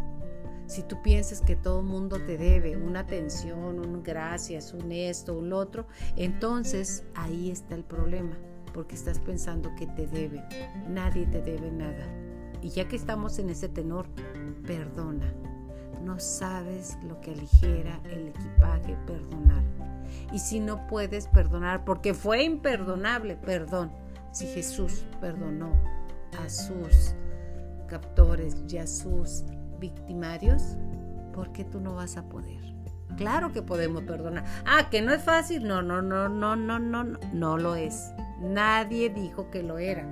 Si 0.66 0.83
tú 0.83 1.01
piensas 1.03 1.40
que 1.40 1.57
todo 1.57 1.81
el 1.81 1.87
mundo 1.87 2.18
te 2.18 2.37
debe 2.37 2.77
una 2.77 3.01
atención, 3.01 3.79
un 3.79 4.03
gracias, 4.03 4.74
un 4.74 4.92
esto, 4.92 5.35
un 5.35 5.53
otro, 5.53 5.87
entonces 6.16 7.05
ahí 7.14 7.51
está 7.51 7.74
el 7.74 7.85
problema 7.85 8.37
porque 8.79 8.95
estás 8.95 9.19
pensando 9.19 9.75
que 9.75 9.88
te 9.88 10.07
debe. 10.07 10.41
Nadie 10.87 11.27
te 11.27 11.43
debe 11.43 11.69
nada. 11.69 12.07
Y 12.62 12.69
ya 12.69 12.87
que 12.87 12.95
estamos 12.95 13.41
en 13.41 13.51
ese 13.51 13.69
tenor, 13.69 14.07
perdona. 14.69 15.35
No 16.05 16.21
sabes 16.21 16.97
lo 17.03 17.21
que 17.21 17.33
aligera 17.33 18.01
el 18.05 18.29
equipaje 18.29 18.97
perdonar. 19.05 19.64
Y 20.33 20.38
si 20.38 20.61
no 20.61 20.87
puedes 20.87 21.27
perdonar, 21.27 21.85
porque 21.85 22.14
fue 22.14 22.45
imperdonable, 22.45 23.35
perdón. 23.35 23.91
Si 24.31 24.47
Jesús 24.47 25.05
perdonó 25.21 25.73
a 26.41 26.49
sus 26.49 27.17
captores 27.88 28.62
y 28.69 28.79
a 28.79 28.87
sus 28.87 29.43
victimarios, 29.81 30.77
¿por 31.35 31.51
qué 31.51 31.64
tú 31.64 31.81
no 31.81 31.97
vas 31.97 32.17
a 32.17 32.29
poder? 32.29 32.62
Claro 33.17 33.53
que 33.53 33.61
podemos 33.61 34.05
perdonar. 34.05 34.45
Ah, 34.64 34.88
que 34.88 35.03
no 35.03 35.12
es 35.12 35.25
fácil. 35.25 35.67
No, 35.67 35.83
no, 35.83 36.01
no, 36.01 36.29
no, 36.29 36.55
no, 36.55 36.79
no, 36.79 37.03
no, 37.03 37.19
no 37.33 37.59
lo 37.59 37.75
es. 37.75 38.12
Nadie 38.40 39.11
dijo 39.11 39.51
que 39.51 39.62
lo 39.62 39.79
era. 39.79 40.07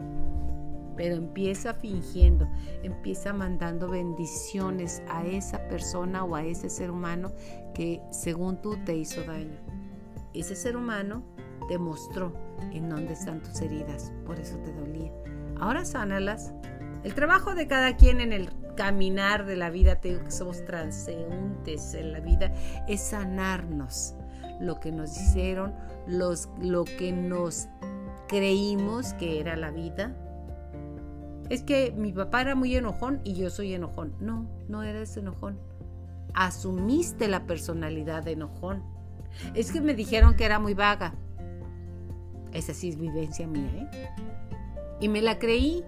Pero 0.96 1.14
empieza 1.14 1.74
fingiendo, 1.74 2.48
empieza 2.82 3.32
mandando 3.34 3.88
bendiciones 3.88 5.02
a 5.08 5.26
esa 5.26 5.68
persona 5.68 6.24
o 6.24 6.34
a 6.34 6.44
ese 6.44 6.70
ser 6.70 6.90
humano 6.90 7.32
que 7.74 8.00
según 8.10 8.62
tú 8.62 8.78
te 8.84 8.96
hizo 8.96 9.22
daño. 9.24 9.58
Ese 10.32 10.56
ser 10.56 10.76
humano 10.76 11.22
te 11.68 11.78
mostró 11.78 12.32
en 12.72 12.88
dónde 12.88 13.12
están 13.12 13.42
tus 13.42 13.60
heridas, 13.60 14.12
por 14.24 14.40
eso 14.40 14.56
te 14.58 14.72
dolía. 14.72 15.12
Ahora 15.58 15.84
sánalas. 15.84 16.52
El 17.04 17.14
trabajo 17.14 17.54
de 17.54 17.66
cada 17.66 17.96
quien 17.96 18.20
en 18.20 18.32
el 18.32 18.48
caminar 18.74 19.46
de 19.46 19.56
la 19.56 19.70
vida, 19.70 20.00
te 20.00 20.08
digo 20.08 20.24
que 20.24 20.30
somos 20.30 20.64
transeúntes 20.64 21.94
en 21.94 22.12
la 22.12 22.20
vida, 22.20 22.52
es 22.88 23.00
sanarnos 23.00 24.14
lo 24.60 24.80
que 24.80 24.92
nos 24.92 25.16
hicieron, 25.16 25.74
los, 26.06 26.48
lo 26.60 26.84
que 26.84 27.12
nos 27.12 27.68
creímos 28.28 29.12
que 29.14 29.40
era 29.40 29.56
la 29.56 29.70
vida. 29.70 30.16
Es 31.48 31.62
que 31.62 31.92
mi 31.96 32.12
papá 32.12 32.40
era 32.40 32.54
muy 32.54 32.74
enojón 32.76 33.20
y 33.24 33.34
yo 33.34 33.50
soy 33.50 33.74
enojón. 33.74 34.14
No, 34.20 34.48
no 34.68 34.82
eres 34.82 35.16
enojón. 35.16 35.58
Asumiste 36.34 37.28
la 37.28 37.46
personalidad 37.46 38.24
de 38.24 38.32
enojón. 38.32 38.82
Es 39.54 39.72
que 39.72 39.80
me 39.80 39.94
dijeron 39.94 40.34
que 40.34 40.44
era 40.44 40.58
muy 40.58 40.74
vaga. 40.74 41.14
Esa 42.52 42.74
sí 42.74 42.88
es 42.88 42.98
vivencia 42.98 43.46
mía, 43.46 43.70
¿eh? 43.74 44.08
Y 45.00 45.08
me 45.08 45.22
la 45.22 45.38
creí. 45.38 45.84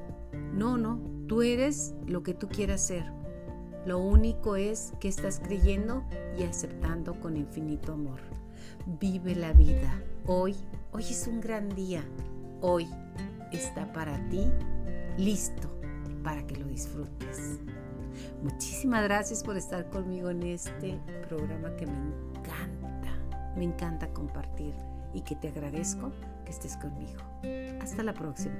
No, 0.52 0.76
no, 0.76 1.00
tú 1.26 1.42
eres 1.42 1.94
lo 2.06 2.22
que 2.22 2.34
tú 2.34 2.48
quieras 2.48 2.80
ser. 2.80 3.04
Lo 3.86 3.98
único 3.98 4.56
es 4.56 4.92
que 5.00 5.08
estás 5.08 5.40
creyendo 5.40 6.04
y 6.38 6.42
aceptando 6.42 7.18
con 7.20 7.36
infinito 7.36 7.94
amor. 7.94 8.20
Vive 9.00 9.34
la 9.34 9.52
vida. 9.52 10.02
Hoy, 10.26 10.56
hoy 10.92 11.02
es 11.02 11.26
un 11.26 11.40
gran 11.40 11.68
día. 11.74 12.02
Hoy 12.60 12.88
está 13.52 13.92
para 13.92 14.18
ti 14.28 14.50
listo 15.16 15.68
para 16.22 16.46
que 16.46 16.56
lo 16.56 16.66
disfrutes. 16.66 17.60
Muchísimas 18.42 19.04
gracias 19.04 19.42
por 19.42 19.56
estar 19.56 19.88
conmigo 19.90 20.30
en 20.30 20.42
este 20.42 20.98
programa 21.28 21.74
que 21.76 21.86
me 21.86 21.96
encanta. 21.96 23.08
Me 23.56 23.64
encanta 23.64 24.08
compartir 24.08 24.74
y 25.14 25.22
que 25.22 25.36
te 25.36 25.48
agradezco 25.48 26.12
que 26.44 26.50
estés 26.50 26.76
conmigo. 26.76 27.22
Hasta 27.80 28.02
la 28.02 28.12
próxima. 28.12 28.56